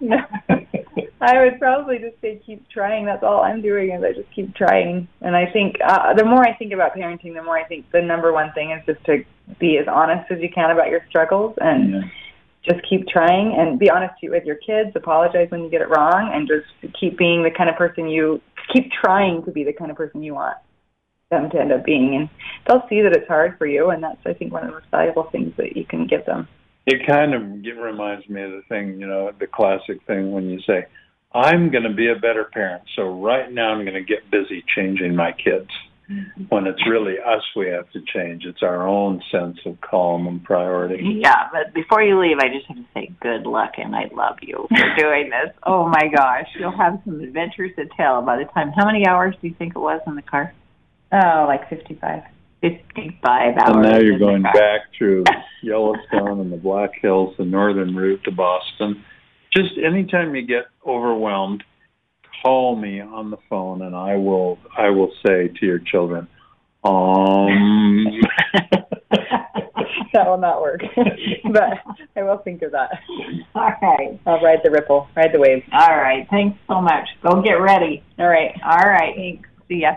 I 1.22 1.40
would 1.40 1.60
probably 1.60 1.98
just 1.98 2.20
say 2.20 2.42
keep 2.44 2.68
trying. 2.68 3.06
That's 3.06 3.22
all 3.22 3.42
I'm 3.42 3.62
doing 3.62 3.92
is 3.92 4.02
I 4.02 4.12
just 4.12 4.28
keep 4.34 4.56
trying. 4.56 5.06
And 5.20 5.36
I 5.36 5.46
think 5.52 5.76
uh, 5.80 6.14
the 6.14 6.24
more 6.24 6.42
I 6.44 6.52
think 6.56 6.72
about 6.72 6.96
parenting, 6.96 7.34
the 7.34 7.44
more 7.44 7.56
I 7.56 7.62
think 7.62 7.88
the 7.92 8.02
number 8.02 8.32
one 8.32 8.52
thing 8.54 8.72
is 8.72 8.84
just 8.86 9.04
to 9.06 9.24
be 9.60 9.78
as 9.78 9.86
honest 9.86 10.28
as 10.32 10.40
you 10.40 10.48
can 10.52 10.72
about 10.72 10.88
your 10.88 11.06
struggles 11.08 11.54
and 11.60 11.92
yeah. 11.92 12.00
just 12.68 12.80
keep 12.90 13.06
trying 13.06 13.54
and 13.56 13.78
be 13.78 13.88
honest 13.88 14.14
with 14.20 14.44
your 14.44 14.56
kids. 14.56 14.90
Apologize 14.96 15.48
when 15.50 15.62
you 15.62 15.70
get 15.70 15.80
it 15.80 15.88
wrong, 15.88 16.32
and 16.34 16.48
just 16.48 16.66
keep 16.98 17.16
being 17.16 17.44
the 17.44 17.52
kind 17.56 17.70
of 17.70 17.76
person 17.76 18.08
you 18.08 18.40
keep 18.72 18.90
trying 18.90 19.44
to 19.44 19.52
be 19.52 19.62
the 19.62 19.72
kind 19.72 19.92
of 19.92 19.96
person 19.96 20.24
you 20.24 20.34
want 20.34 20.58
them 21.30 21.48
to 21.50 21.60
end 21.60 21.70
up 21.70 21.84
being. 21.84 22.16
And 22.16 22.28
they'll 22.66 22.86
see 22.88 23.00
that 23.00 23.12
it's 23.12 23.28
hard 23.28 23.56
for 23.58 23.66
you, 23.66 23.90
and 23.90 24.02
that's 24.02 24.18
I 24.26 24.32
think 24.32 24.52
one 24.52 24.64
of 24.64 24.70
the 24.70 24.74
most 24.74 24.90
valuable 24.90 25.28
things 25.30 25.52
that 25.56 25.76
you 25.76 25.84
can 25.84 26.08
give 26.08 26.26
them. 26.26 26.48
It 26.84 27.06
kind 27.06 27.32
of 27.32 27.42
it 27.64 27.80
reminds 27.80 28.28
me 28.28 28.42
of 28.42 28.50
the 28.50 28.62
thing, 28.68 28.98
you 28.98 29.06
know, 29.06 29.30
the 29.38 29.46
classic 29.46 30.04
thing 30.08 30.32
when 30.32 30.50
you 30.50 30.60
say, 30.66 30.86
I'm 31.34 31.70
going 31.70 31.84
to 31.84 31.92
be 31.92 32.10
a 32.10 32.14
better 32.14 32.44
parent. 32.52 32.82
So 32.96 33.20
right 33.22 33.50
now 33.50 33.72
I'm 33.72 33.84
going 33.84 33.94
to 33.94 34.02
get 34.02 34.30
busy 34.30 34.64
changing 34.74 35.16
my 35.16 35.32
kids. 35.32 35.70
Mm-hmm. 36.10 36.44
When 36.48 36.66
it's 36.66 36.84
really 36.86 37.14
us 37.18 37.42
we 37.56 37.68
have 37.68 37.88
to 37.92 38.00
change. 38.12 38.44
It's 38.44 38.62
our 38.62 38.86
own 38.86 39.22
sense 39.30 39.58
of 39.64 39.80
calm 39.80 40.26
and 40.26 40.42
priority. 40.42 41.20
Yeah, 41.22 41.48
but 41.52 41.72
before 41.72 42.02
you 42.02 42.20
leave, 42.20 42.38
I 42.38 42.48
just 42.48 42.66
have 42.66 42.76
to 42.76 42.84
say 42.92 43.12
good 43.20 43.46
luck 43.46 43.72
and 43.78 43.94
I 43.94 44.10
love 44.12 44.36
you 44.42 44.66
for 44.68 44.94
doing 44.98 45.30
this. 45.30 45.54
Oh 45.62 45.86
my 45.88 46.08
gosh, 46.14 46.48
you'll 46.58 46.76
have 46.76 47.00
some 47.04 47.20
adventures 47.20 47.70
to 47.76 47.86
tell 47.96 48.20
by 48.22 48.36
the 48.36 48.44
time. 48.52 48.72
How 48.76 48.84
many 48.84 49.06
hours 49.06 49.36
do 49.40 49.48
you 49.48 49.54
think 49.54 49.74
it 49.76 49.78
was 49.78 50.00
in 50.06 50.16
the 50.16 50.22
car? 50.22 50.52
Oh, 51.12 51.44
like 51.46 51.68
55. 51.70 52.24
55 52.60 53.56
hours. 53.56 53.58
And 53.66 53.82
now 53.82 53.98
you're 53.98 54.18
going 54.18 54.42
back 54.42 54.82
through 54.96 55.24
Yellowstone 55.62 56.40
and 56.40 56.52
the 56.52 56.56
Black 56.56 56.90
Hills, 57.00 57.34
the 57.38 57.44
northern 57.44 57.94
route 57.94 58.22
to 58.24 58.32
Boston 58.32 59.04
just 59.52 59.72
anytime 59.84 60.34
you 60.34 60.46
get 60.46 60.66
overwhelmed, 60.86 61.62
call 62.42 62.76
me 62.76 63.00
on 63.00 63.30
the 63.30 63.36
phone 63.48 63.82
and 63.82 63.94
I 63.94 64.16
will 64.16 64.58
I 64.76 64.90
will 64.90 65.12
say 65.24 65.48
to 65.48 65.66
your 65.66 65.78
children, 65.78 66.26
um 66.84 67.46
that 70.12 70.26
will 70.26 70.38
not 70.38 70.60
work. 70.60 70.80
but 71.52 71.78
I 72.16 72.22
will 72.22 72.38
think 72.38 72.62
of 72.62 72.72
that. 72.72 72.90
All 73.54 73.72
right. 73.82 74.20
I'll 74.26 74.40
ride 74.40 74.60
the 74.62 74.70
ripple, 74.70 75.08
ride 75.16 75.32
the 75.32 75.38
wave. 75.38 75.62
All 75.72 75.96
right. 75.96 76.26
Thanks 76.30 76.58
so 76.68 76.80
much. 76.80 77.08
Go 77.22 77.42
get 77.42 77.54
ready. 77.54 78.02
All 78.18 78.28
right. 78.28 78.52
All 78.64 78.88
right. 78.88 79.14
Thanks. 79.16 79.48
See 79.68 79.82
ya. 79.82 79.92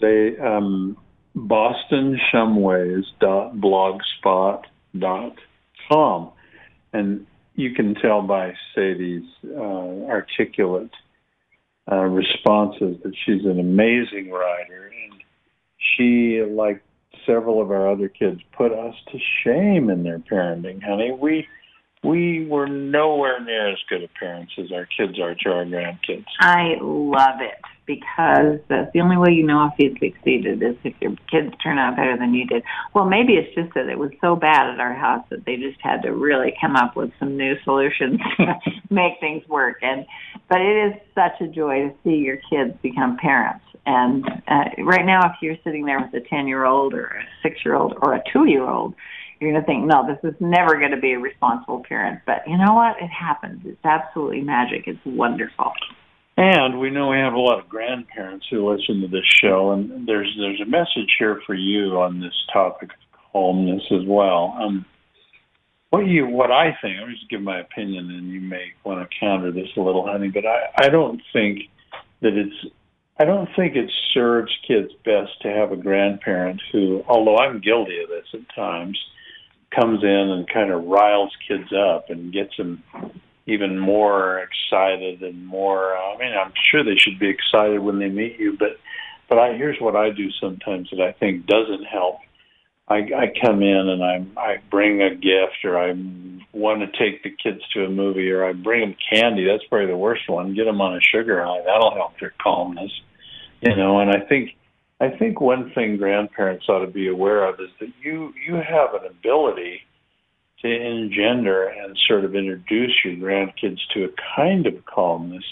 Say 0.00 0.36
um 0.38 0.96
Boston 1.34 2.18
Shumways 2.32 3.04
dot 3.20 3.56
blogspot 3.56 4.62
dot 4.98 5.36
com 5.88 6.32
and 6.92 7.26
you 7.58 7.74
can 7.74 7.96
tell 7.96 8.22
by 8.22 8.54
Saydi's 8.74 9.26
uh, 9.44 10.08
articulate 10.08 10.92
uh, 11.90 12.04
responses 12.04 12.98
that 13.02 13.12
she's 13.26 13.44
an 13.44 13.58
amazing 13.58 14.30
writer, 14.30 14.92
and 15.04 15.20
she, 15.76 16.40
like 16.48 16.80
several 17.26 17.60
of 17.60 17.72
our 17.72 17.90
other 17.90 18.08
kids, 18.08 18.40
put 18.56 18.70
us 18.70 18.94
to 19.10 19.18
shame 19.42 19.90
in 19.90 20.04
their 20.04 20.20
parenting. 20.20 20.80
Honey, 20.80 21.10
we 21.10 21.48
we 22.04 22.46
were 22.46 22.68
nowhere 22.68 23.44
near 23.44 23.72
as 23.72 23.78
good 23.88 24.04
a 24.04 24.08
parents 24.20 24.52
as 24.56 24.70
our 24.70 24.86
kids 24.96 25.18
are 25.18 25.34
to 25.34 25.50
our 25.50 25.64
grandkids. 25.64 26.26
I 26.38 26.76
love 26.80 27.40
it 27.40 27.58
because 27.88 28.60
that's 28.68 28.92
the 28.92 29.00
only 29.00 29.16
way 29.16 29.32
you 29.32 29.42
know 29.42 29.70
if 29.72 29.72
you 29.78 29.96
succeeded 29.98 30.62
is 30.62 30.76
if 30.84 30.94
your 31.00 31.16
kids 31.30 31.52
turn 31.64 31.78
out 31.78 31.96
better 31.96 32.16
than 32.18 32.34
you 32.34 32.46
did. 32.46 32.62
Well, 32.94 33.06
maybe 33.06 33.32
it's 33.32 33.52
just 33.54 33.72
that 33.74 33.88
it 33.88 33.98
was 33.98 34.10
so 34.20 34.36
bad 34.36 34.68
at 34.68 34.78
our 34.78 34.92
house 34.92 35.24
that 35.30 35.46
they 35.46 35.56
just 35.56 35.80
had 35.80 36.02
to 36.02 36.12
really 36.12 36.54
come 36.60 36.76
up 36.76 36.94
with 36.94 37.10
some 37.18 37.36
new 37.38 37.54
solutions 37.64 38.20
to 38.36 38.54
make 38.90 39.14
things 39.20 39.42
work. 39.48 39.78
And 39.80 40.06
but 40.50 40.60
it 40.60 40.92
is 40.92 41.00
such 41.14 41.40
a 41.40 41.48
joy 41.48 41.88
to 41.88 41.94
see 42.04 42.16
your 42.16 42.38
kids 42.50 42.76
become 42.82 43.16
parents. 43.16 43.64
And 43.86 44.24
uh, 44.46 44.84
right 44.84 45.06
now, 45.06 45.20
if 45.24 45.36
you're 45.40 45.56
sitting 45.64 45.86
there 45.86 45.98
with 45.98 46.12
a 46.22 46.28
ten-year-old 46.28 46.92
or 46.92 47.06
a 47.06 47.24
six-year-old 47.42 47.94
or 48.02 48.14
a 48.14 48.22
two-year-old, 48.30 48.94
you're 49.40 49.50
going 49.50 49.62
to 49.62 49.66
think, 49.66 49.86
no, 49.86 50.06
this 50.06 50.18
is 50.30 50.36
never 50.40 50.78
going 50.78 50.90
to 50.90 51.00
be 51.00 51.12
a 51.12 51.18
responsible 51.18 51.82
parent. 51.88 52.20
But 52.26 52.42
you 52.46 52.58
know 52.58 52.74
what? 52.74 52.96
It 53.00 53.08
happens. 53.08 53.62
It's 53.64 53.82
absolutely 53.84 54.42
magic. 54.42 54.84
It's 54.86 55.00
wonderful. 55.06 55.72
And 56.40 56.78
we 56.78 56.90
know 56.90 57.08
we 57.08 57.16
have 57.16 57.32
a 57.32 57.40
lot 57.40 57.58
of 57.58 57.68
grandparents 57.68 58.46
who 58.48 58.70
listen 58.70 59.00
to 59.00 59.08
this 59.08 59.26
show, 59.42 59.72
and 59.72 60.06
there's 60.06 60.32
there's 60.38 60.60
a 60.60 60.70
message 60.70 61.12
here 61.18 61.42
for 61.44 61.54
you 61.54 62.00
on 62.00 62.20
this 62.20 62.32
topic 62.52 62.90
of 62.92 63.32
calmness 63.32 63.82
as 63.90 64.06
well. 64.06 64.56
Um, 64.56 64.84
what 65.90 66.06
you 66.06 66.28
what 66.28 66.52
I 66.52 66.78
think, 66.80 66.96
I'm 66.96 67.10
just 67.10 67.28
give 67.28 67.42
my 67.42 67.58
opinion, 67.58 68.08
and 68.12 68.30
you 68.30 68.40
may 68.40 68.72
want 68.84 69.00
to 69.00 69.18
counter 69.18 69.50
this 69.50 69.66
a 69.76 69.80
little, 69.80 70.06
honey, 70.06 70.28
but 70.28 70.46
I 70.46 70.86
I 70.86 70.88
don't 70.90 71.20
think 71.32 71.62
that 72.20 72.34
it's 72.34 72.72
I 73.18 73.24
don't 73.24 73.48
think 73.56 73.74
it 73.74 73.90
serves 74.14 74.56
kids 74.64 74.92
best 75.04 75.42
to 75.42 75.48
have 75.48 75.72
a 75.72 75.76
grandparent 75.76 76.62
who, 76.70 77.02
although 77.08 77.38
I'm 77.38 77.60
guilty 77.60 78.00
of 78.00 78.10
this 78.10 78.26
at 78.32 78.54
times, 78.54 78.96
comes 79.74 80.04
in 80.04 80.08
and 80.08 80.48
kind 80.48 80.70
of 80.70 80.84
riles 80.84 81.32
kids 81.48 81.72
up 81.72 82.10
and 82.10 82.32
gets 82.32 82.56
them 82.56 82.84
even 83.48 83.78
more 83.78 84.40
excited 84.40 85.22
and 85.22 85.46
more. 85.46 85.96
Uh, 85.96 86.14
I 86.14 86.18
mean, 86.18 86.32
I'm 86.36 86.52
sure 86.70 86.84
they 86.84 86.96
should 86.96 87.18
be 87.18 87.28
excited 87.28 87.80
when 87.80 87.98
they 87.98 88.08
meet 88.08 88.38
you, 88.38 88.56
but 88.58 88.78
but 89.28 89.38
I 89.38 89.54
here's 89.54 89.80
what 89.80 89.96
I 89.96 90.10
do 90.10 90.30
sometimes 90.32 90.90
that 90.90 91.00
I 91.00 91.12
think 91.12 91.46
doesn't 91.46 91.84
help. 91.84 92.18
I, 92.88 92.96
I 92.96 93.32
come 93.42 93.62
in 93.62 93.88
and 93.88 94.04
I 94.04 94.40
I 94.40 94.56
bring 94.70 95.02
a 95.02 95.14
gift 95.14 95.64
or 95.64 95.78
I 95.78 95.94
want 96.52 96.80
to 96.80 96.98
take 96.98 97.22
the 97.22 97.30
kids 97.42 97.60
to 97.74 97.84
a 97.84 97.90
movie 97.90 98.30
or 98.30 98.44
I 98.44 98.52
bring 98.52 98.80
them 98.80 98.96
candy. 99.10 99.44
That's 99.44 99.64
probably 99.64 99.88
the 99.88 99.96
worst 99.96 100.28
one. 100.28 100.54
Get 100.54 100.64
them 100.64 100.80
on 100.80 100.96
a 100.96 101.00
sugar 101.00 101.42
high. 101.44 101.62
That'll 101.64 101.94
help 101.94 102.18
their 102.20 102.34
calmness, 102.40 102.92
you 103.60 103.74
know. 103.74 104.00
And 104.00 104.10
I 104.10 104.20
think 104.20 104.56
I 105.00 105.08
think 105.08 105.40
one 105.40 105.72
thing 105.74 105.96
grandparents 105.96 106.68
ought 106.68 106.84
to 106.84 106.90
be 106.90 107.08
aware 107.08 107.46
of 107.46 107.60
is 107.60 107.70
that 107.80 107.92
you 108.02 108.34
you 108.46 108.56
have 108.56 108.94
an 108.94 109.06
ability 109.08 109.82
to 110.62 110.68
engender 110.68 111.68
and 111.68 111.96
sort 112.08 112.24
of 112.24 112.34
introduce 112.34 112.92
your 113.04 113.14
grandkids 113.14 113.78
to 113.94 114.04
a 114.04 114.08
kind 114.36 114.66
of 114.66 114.84
calmness 114.84 115.44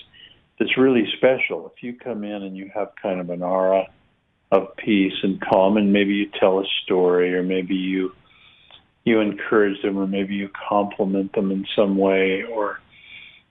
that's 0.58 0.76
really 0.76 1.06
special. 1.16 1.70
If 1.74 1.82
you 1.82 1.94
come 1.94 2.24
in 2.24 2.42
and 2.42 2.56
you 2.56 2.70
have 2.74 2.88
kind 3.00 3.20
of 3.20 3.30
an 3.30 3.42
aura 3.42 3.86
of 4.50 4.76
peace 4.76 5.14
and 5.22 5.40
calm, 5.40 5.76
and 5.76 5.92
maybe 5.92 6.14
you 6.14 6.30
tell 6.38 6.60
a 6.60 6.64
story, 6.84 7.34
or 7.34 7.42
maybe 7.42 7.74
you 7.74 8.12
you 9.04 9.20
encourage 9.20 9.80
them, 9.82 9.98
or 9.98 10.06
maybe 10.06 10.34
you 10.34 10.50
compliment 10.68 11.32
them 11.32 11.52
in 11.52 11.64
some 11.76 11.96
way, 11.96 12.42
or 12.42 12.80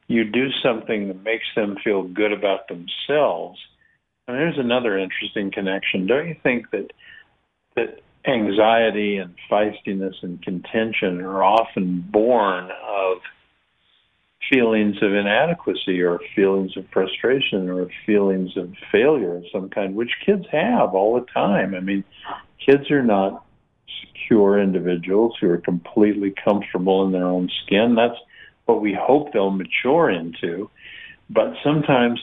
you 0.07 0.25
do 0.25 0.49
something 0.61 1.07
that 1.07 1.23
makes 1.23 1.45
them 1.55 1.77
feel 1.81 2.03
good 2.03 2.33
about 2.33 2.67
themselves. 2.67 3.57
And 4.27 4.35
there's 4.35 4.57
another 4.57 4.97
interesting 4.97 5.51
connection. 5.51 6.07
Don't 6.07 6.27
you 6.27 6.35
think 6.43 6.71
that 6.71 6.91
that 7.75 8.01
anxiety 8.27 9.17
and 9.17 9.33
feistiness 9.49 10.15
and 10.21 10.41
contention 10.41 11.21
are 11.21 11.43
often 11.43 12.01
born 12.11 12.65
of 12.65 13.17
feelings 14.51 14.97
of 15.01 15.13
inadequacy 15.13 16.01
or 16.01 16.19
feelings 16.35 16.77
of 16.77 16.85
frustration 16.91 17.69
or 17.69 17.87
feelings 18.05 18.55
of 18.57 18.73
failure 18.91 19.37
of 19.37 19.43
some 19.51 19.69
kind, 19.69 19.95
which 19.95 20.11
kids 20.25 20.45
have 20.51 20.93
all 20.93 21.19
the 21.19 21.25
time. 21.31 21.73
I 21.73 21.79
mean, 21.79 22.03
kids 22.63 22.91
are 22.91 23.03
not 23.03 23.43
secure 24.01 24.61
individuals 24.61 25.35
who 25.39 25.49
are 25.49 25.57
completely 25.57 26.33
comfortable 26.43 27.05
in 27.05 27.11
their 27.11 27.25
own 27.25 27.49
skin. 27.65 27.95
That's 27.95 28.19
what 28.65 28.81
we 28.81 28.97
hope 28.99 29.33
they'll 29.33 29.51
mature 29.51 30.09
into. 30.09 30.69
But 31.29 31.53
sometimes, 31.63 32.19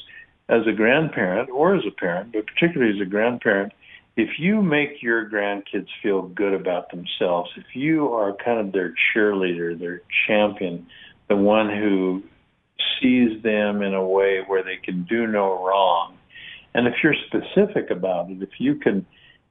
as 0.49 0.67
a 0.67 0.73
grandparent 0.73 1.51
or 1.51 1.75
as 1.75 1.85
a 1.87 1.91
parent, 1.91 2.33
but 2.33 2.47
particularly 2.47 2.95
as 2.95 3.07
a 3.07 3.09
grandparent, 3.09 3.73
if 4.17 4.39
you 4.39 4.63
make 4.63 5.03
your 5.03 5.29
grandkids 5.29 5.89
feel 6.03 6.23
good 6.23 6.53
about 6.53 6.91
themselves, 6.91 7.51
if 7.57 7.75
you 7.75 8.09
are 8.09 8.37
kind 8.45 8.61
of 8.61 8.73
their 8.73 8.95
cheerleader, 9.15 9.79
their 9.79 10.03
champion, 10.27 10.87
the 11.29 11.37
one 11.37 11.69
who 11.69 12.23
sees 13.01 13.43
them 13.43 13.83
in 13.83 13.95
a 13.95 14.07
way 14.07 14.41
where 14.47 14.63
they 14.63 14.77
can 14.77 15.05
do 15.05 15.27
no 15.27 15.65
wrong, 15.65 16.17
and 16.75 16.87
if 16.87 16.95
you're 17.03 17.15
specific 17.27 17.91
about 17.91 18.31
it, 18.31 18.43
if 18.43 18.51
you 18.59 18.75
can, 18.77 19.07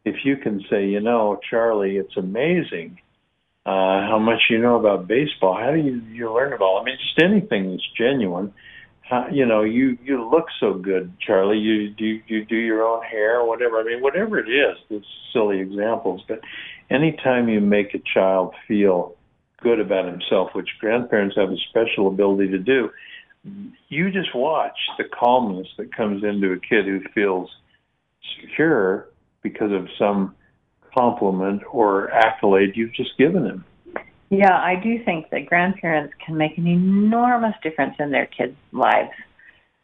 if 0.06 0.26
you 0.26 0.38
can 0.38 0.63
say, 0.69 0.88
you 0.88 1.00
know, 1.00 1.39
Charlie, 1.50 1.97
it's 1.97 2.17
amazing 2.17 3.00
uh, 3.65 4.08
how 4.08 4.17
much 4.19 4.39
you 4.50 4.58
know 4.58 4.80
about 4.80 5.08
baseball. 5.08 5.56
How 5.56 5.71
do 5.71 5.78
you 5.78 6.02
you 6.12 6.34
learn 6.34 6.54
it 6.54 6.62
all? 6.62 6.80
I 6.82 6.84
mean, 6.84 6.97
just 6.97 7.19
anything 7.24 7.71
that's 7.71 7.88
genuine 7.95 8.54
uh, 9.12 9.26
you 9.30 9.45
know, 9.45 9.62
you 9.62 9.97
you 10.04 10.28
look 10.30 10.45
so 10.60 10.74
good, 10.74 11.13
Charlie. 11.19 11.58
You 11.58 11.89
do 11.89 12.21
you 12.28 12.45
do 12.45 12.56
your 12.56 12.84
own 12.84 13.04
hair 13.04 13.43
whatever. 13.43 13.80
I 13.80 13.84
mean, 13.84 14.02
whatever 14.02 14.39
it 14.39 14.50
is. 14.50 14.78
It's 14.89 15.06
silly 15.34 15.60
examples, 15.60 16.24
but 16.28 16.39
anytime 16.89 17.50
you 17.50 17.60
make 17.60 17.93
a 17.93 18.02
child 18.13 18.54
feel 18.67 19.15
good 19.62 19.80
about 19.80 20.06
himself, 20.06 20.50
which 20.54 20.69
grandparents 20.80 21.36
have 21.36 21.52
a 21.52 21.58
special 21.69 22.08
ability 22.08 22.50
to 22.52 22.58
do, 22.58 22.89
you 23.89 24.12
just 24.12 24.34
watch 24.34 24.78
the 24.97 25.04
calmness 25.04 25.67
that 25.78 25.95
comes 25.95 26.24
into 26.24 26.54
a 26.54 26.60
kid 26.60 26.86
who 26.86 27.02
feels 27.13 27.50
secure 28.39 29.10
because 29.41 29.71
of 29.71 29.88
some 30.00 30.36
compliment 30.97 31.62
or 31.71 32.12
accolade 32.12 32.71
you've 32.76 32.93
just 32.93 33.17
given 33.17 33.45
him. 33.45 33.65
Yeah, 34.32 34.54
I 34.54 34.76
do 34.82 35.04
think 35.04 35.30
that 35.32 35.46
grandparents 35.46 36.13
can 36.26 36.38
make 36.38 36.58
an 36.58 36.65
enormous 36.65 37.54
difference 37.62 37.96
in 38.00 38.12
their 38.12 38.28
kids' 38.28 38.56
lives. 38.72 39.12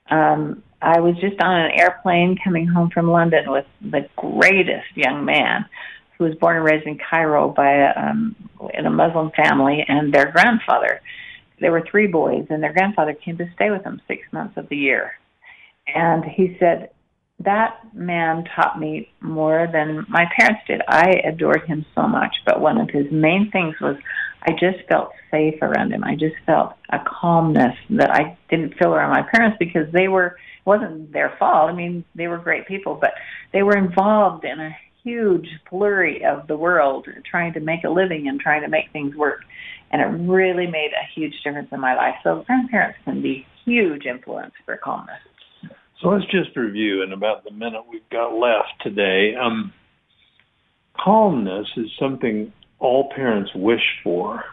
Um, 0.10 0.64
I 0.82 1.02
was 1.02 1.16
just 1.20 1.42
on 1.42 1.60
an 1.60 1.72
airplane 1.78 2.38
coming 2.42 2.66
home 2.66 2.90
from 2.90 3.12
London 3.12 3.52
with 3.52 3.66
the 3.82 4.08
greatest 4.16 4.96
young 4.96 5.26
man 5.26 5.66
who 6.18 6.24
was 6.24 6.36
born 6.36 6.56
and 6.56 6.66
raised 6.66 6.88
in 6.88 6.98
Cairo 6.98 7.50
by 7.50 7.74
a, 7.74 7.94
um, 7.98 8.38
in 8.74 8.86
a 8.86 8.90
Muslim 8.90 9.32
family, 9.32 9.84
and 9.86 10.14
their 10.14 10.32
grandfather. 10.32 11.02
There 11.60 11.74
were 11.74 11.86
three 11.92 12.08
boys, 12.08 12.48
and 12.50 12.64
their 12.64 12.72
grandfather 12.72 13.14
came 13.14 13.38
to 13.40 13.52
stay 13.54 13.70
with 13.70 13.84
them 13.84 14.02
six 14.08 14.22
months 14.32 14.56
of 14.56 14.70
the 14.70 14.78
year. 14.78 15.12
And 15.94 16.24
he 16.24 16.56
said, 16.58 16.92
that 17.40 17.80
man 17.94 18.46
taught 18.56 18.80
me 18.80 19.10
more 19.20 19.68
than 19.72 20.06
my 20.08 20.26
parents 20.40 20.62
did. 20.68 20.82
I 20.88 21.22
adored 21.26 21.68
him 21.68 21.86
so 21.94 22.08
much, 22.08 22.34
but 22.46 22.62
one 22.62 22.78
of 22.80 22.90
his 22.90 23.12
main 23.12 23.52
things 23.52 23.76
was 23.82 23.98
I 24.44 24.52
just 24.52 24.88
felt 24.88 25.12
safe 25.32 25.62
around 25.62 25.92
him. 25.92 26.04
I 26.04 26.16
just 26.16 26.36
felt 26.46 26.74
a 26.92 27.00
calmness 27.06 27.76
that 27.92 28.12
I 28.12 28.38
didn't 28.50 28.76
feel 28.78 28.94
around 28.94 29.12
my 29.12 29.24
parents 29.32 29.58
because 29.60 29.92
they 29.92 30.08
were 30.08 30.28
it 30.28 30.66
wasn't 30.66 31.12
their 31.14 31.36
fault. 31.40 31.70
I 31.70 31.74
mean, 31.74 32.04
they 32.16 32.28
were 32.28 32.38
great 32.38 32.68
people, 32.68 32.96
but 33.00 33.14
they 33.54 33.64
were 33.64 33.78
involved 33.78 34.46
in 34.46 34.60
a 34.60 34.76
huge 35.04 35.48
flurry 35.70 36.24
of 36.26 36.48
the 36.48 36.58
world 36.58 37.08
trying 37.30 37.54
to 37.54 37.60
make 37.62 37.84
a 37.84 37.90
living 37.90 38.28
and 38.28 38.40
trying 38.40 38.62
to 38.62 38.68
make 38.68 38.92
things 38.92 39.16
work. 39.16 39.42
And 39.92 40.02
it 40.02 40.30
really 40.30 40.68
made 40.68 40.92
a 40.92 41.06
huge 41.16 41.34
difference 41.44 41.70
in 41.72 41.80
my 41.80 41.96
life. 41.96 42.16
So 42.24 42.44
grandparents 42.46 43.00
can 43.06 43.22
be 43.22 43.46
huge 43.64 44.06
influence 44.06 44.54
for 44.66 44.76
calmness. 44.78 45.22
So 46.02 46.10
let's 46.10 46.26
just 46.26 46.56
review 46.56 47.02
in 47.04 47.14
about 47.14 47.44
the 47.44 47.52
minute 47.52 47.84
we've 47.90 48.08
got 48.10 48.34
left 48.34 48.82
today. 48.82 49.34
Um, 49.36 49.74
calmness 51.00 51.68
is 51.78 51.88
something 51.98 52.52
all 52.80 53.10
parents 53.16 53.52
wish 53.56 53.84
for. 54.04 54.44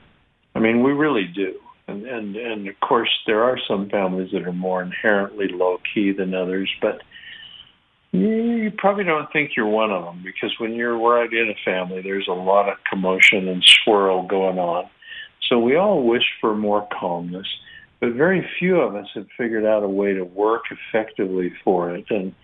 I 0.55 0.61
mean, 0.61 0.83
we 0.83 0.93
really 0.93 1.27
do. 1.35 1.55
And, 1.87 2.07
and, 2.07 2.37
and 2.37 2.69
of 2.69 2.79
course, 2.81 3.11
there 3.27 3.43
are 3.43 3.59
some 3.69 3.91
families 3.91 4.31
that 4.33 4.47
are 4.47 4.53
more 4.53 4.83
inherently 4.83 5.49
low 5.49 5.79
key 5.93 6.13
than 6.13 6.35
others, 6.35 6.71
but 6.81 7.03
you 8.13 8.73
probably 8.79 9.05
don't 9.05 9.31
think 9.33 9.51
you're 9.57 9.67
one 9.67 9.91
of 9.91 10.05
them 10.05 10.23
because 10.25 10.55
when 10.59 10.75
you're 10.75 10.99
right 10.99 11.31
in 11.31 11.51
a 11.51 11.65
family, 11.65 12.01
there's 12.01 12.29
a 12.29 12.33
lot 12.33 12.69
of 12.69 12.79
commotion 12.89 13.49
and 13.49 13.63
swirl 13.65 14.27
going 14.27 14.59
on. 14.59 14.89
So 15.49 15.59
we 15.59 15.77
all 15.77 16.03
wish 16.07 16.25
for 16.41 16.55
more 16.55 16.89
calmness 16.99 17.47
but 18.05 18.13
very 18.13 18.47
few 18.59 18.81
of 18.81 18.95
us 18.95 19.07
have 19.15 19.27
figured 19.37 19.65
out 19.65 19.83
a 19.83 19.89
way 19.89 20.13
to 20.13 20.25
work 20.25 20.65
effectively 20.71 21.53
for 21.65 21.95
it. 21.95 22.05
And 22.11 22.35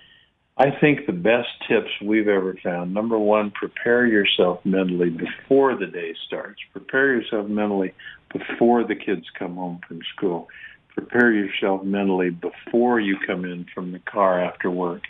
I 0.61 0.79
think 0.79 1.07
the 1.07 1.15
best 1.15 1.49
tips 1.67 1.89
we've 2.05 2.29
ever 2.29 2.55
found, 2.63 2.93
number 2.93 3.19
one, 3.19 3.51
prepare 3.51 4.07
yourself 4.07 4.61
mentally 4.63 5.09
before 5.09 5.75
the 5.75 5.87
day 5.87 6.15
starts. 6.27 6.61
Prepare 6.73 7.15
yourself 7.15 7.49
mentally 7.49 7.95
before 8.31 8.87
the 8.87 8.95
kids 8.95 9.25
come 9.39 9.55
home 9.55 9.81
from 9.89 10.01
school. 10.15 10.49
Prepare 10.95 11.33
yourself 11.33 11.83
mentally 11.83 12.29
before 12.29 13.01
you 13.01 13.17
come 13.27 13.47
in 13.47 13.65
from 13.75 13.93
the 13.93 14.01
car 14.01 14.45
after 14.45 14.71
work 14.71 15.01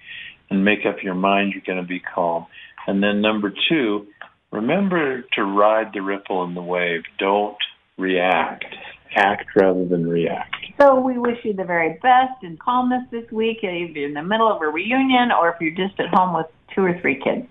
and 0.50 0.64
make 0.64 0.86
up 0.86 1.02
your 1.02 1.16
mind 1.16 1.52
you're 1.52 1.64
going 1.66 1.84
to 1.84 1.88
be 1.88 1.98
calm. 1.98 2.46
And 2.86 3.02
then 3.02 3.20
number 3.20 3.52
two, 3.68 4.06
remember 4.52 5.22
to 5.34 5.42
ride 5.42 5.90
the 5.92 6.02
ripple 6.02 6.44
in 6.44 6.54
the 6.54 6.62
wave. 6.62 7.02
Don't 7.18 7.58
react 7.98 8.66
act 9.14 9.54
rather 9.56 9.84
than 9.84 10.08
react. 10.08 10.54
So 10.78 10.98
we 10.98 11.18
wish 11.18 11.44
you 11.44 11.52
the 11.52 11.64
very 11.64 11.98
best 12.02 12.42
and 12.42 12.58
calmness 12.58 13.04
this 13.10 13.30
week, 13.30 13.62
you're 13.62 13.72
in 13.72 14.14
the 14.14 14.22
middle 14.22 14.48
of 14.48 14.62
a 14.62 14.68
reunion 14.68 15.32
or 15.32 15.50
if 15.50 15.60
you're 15.60 15.88
just 15.88 15.98
at 16.00 16.08
home 16.08 16.34
with 16.34 16.46
two 16.74 16.84
or 16.84 16.98
three 17.00 17.20
kids. 17.20 17.46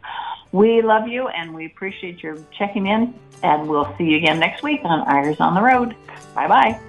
We 0.52 0.82
love 0.82 1.08
you 1.08 1.28
and 1.28 1.54
we 1.54 1.66
appreciate 1.68 2.24
your 2.24 2.38
checking 2.58 2.88
in, 2.88 3.14
and 3.44 3.70
we'll 3.70 3.94
see 3.98 4.06
you 4.06 4.18
again 4.18 4.40
next 4.40 4.64
week 4.64 4.82
on 4.84 5.08
Eyres 5.08 5.40
on 5.40 5.54
the 5.54 5.62
Road. 5.62 5.96
Bye 6.34 6.48
bye. 6.48 6.80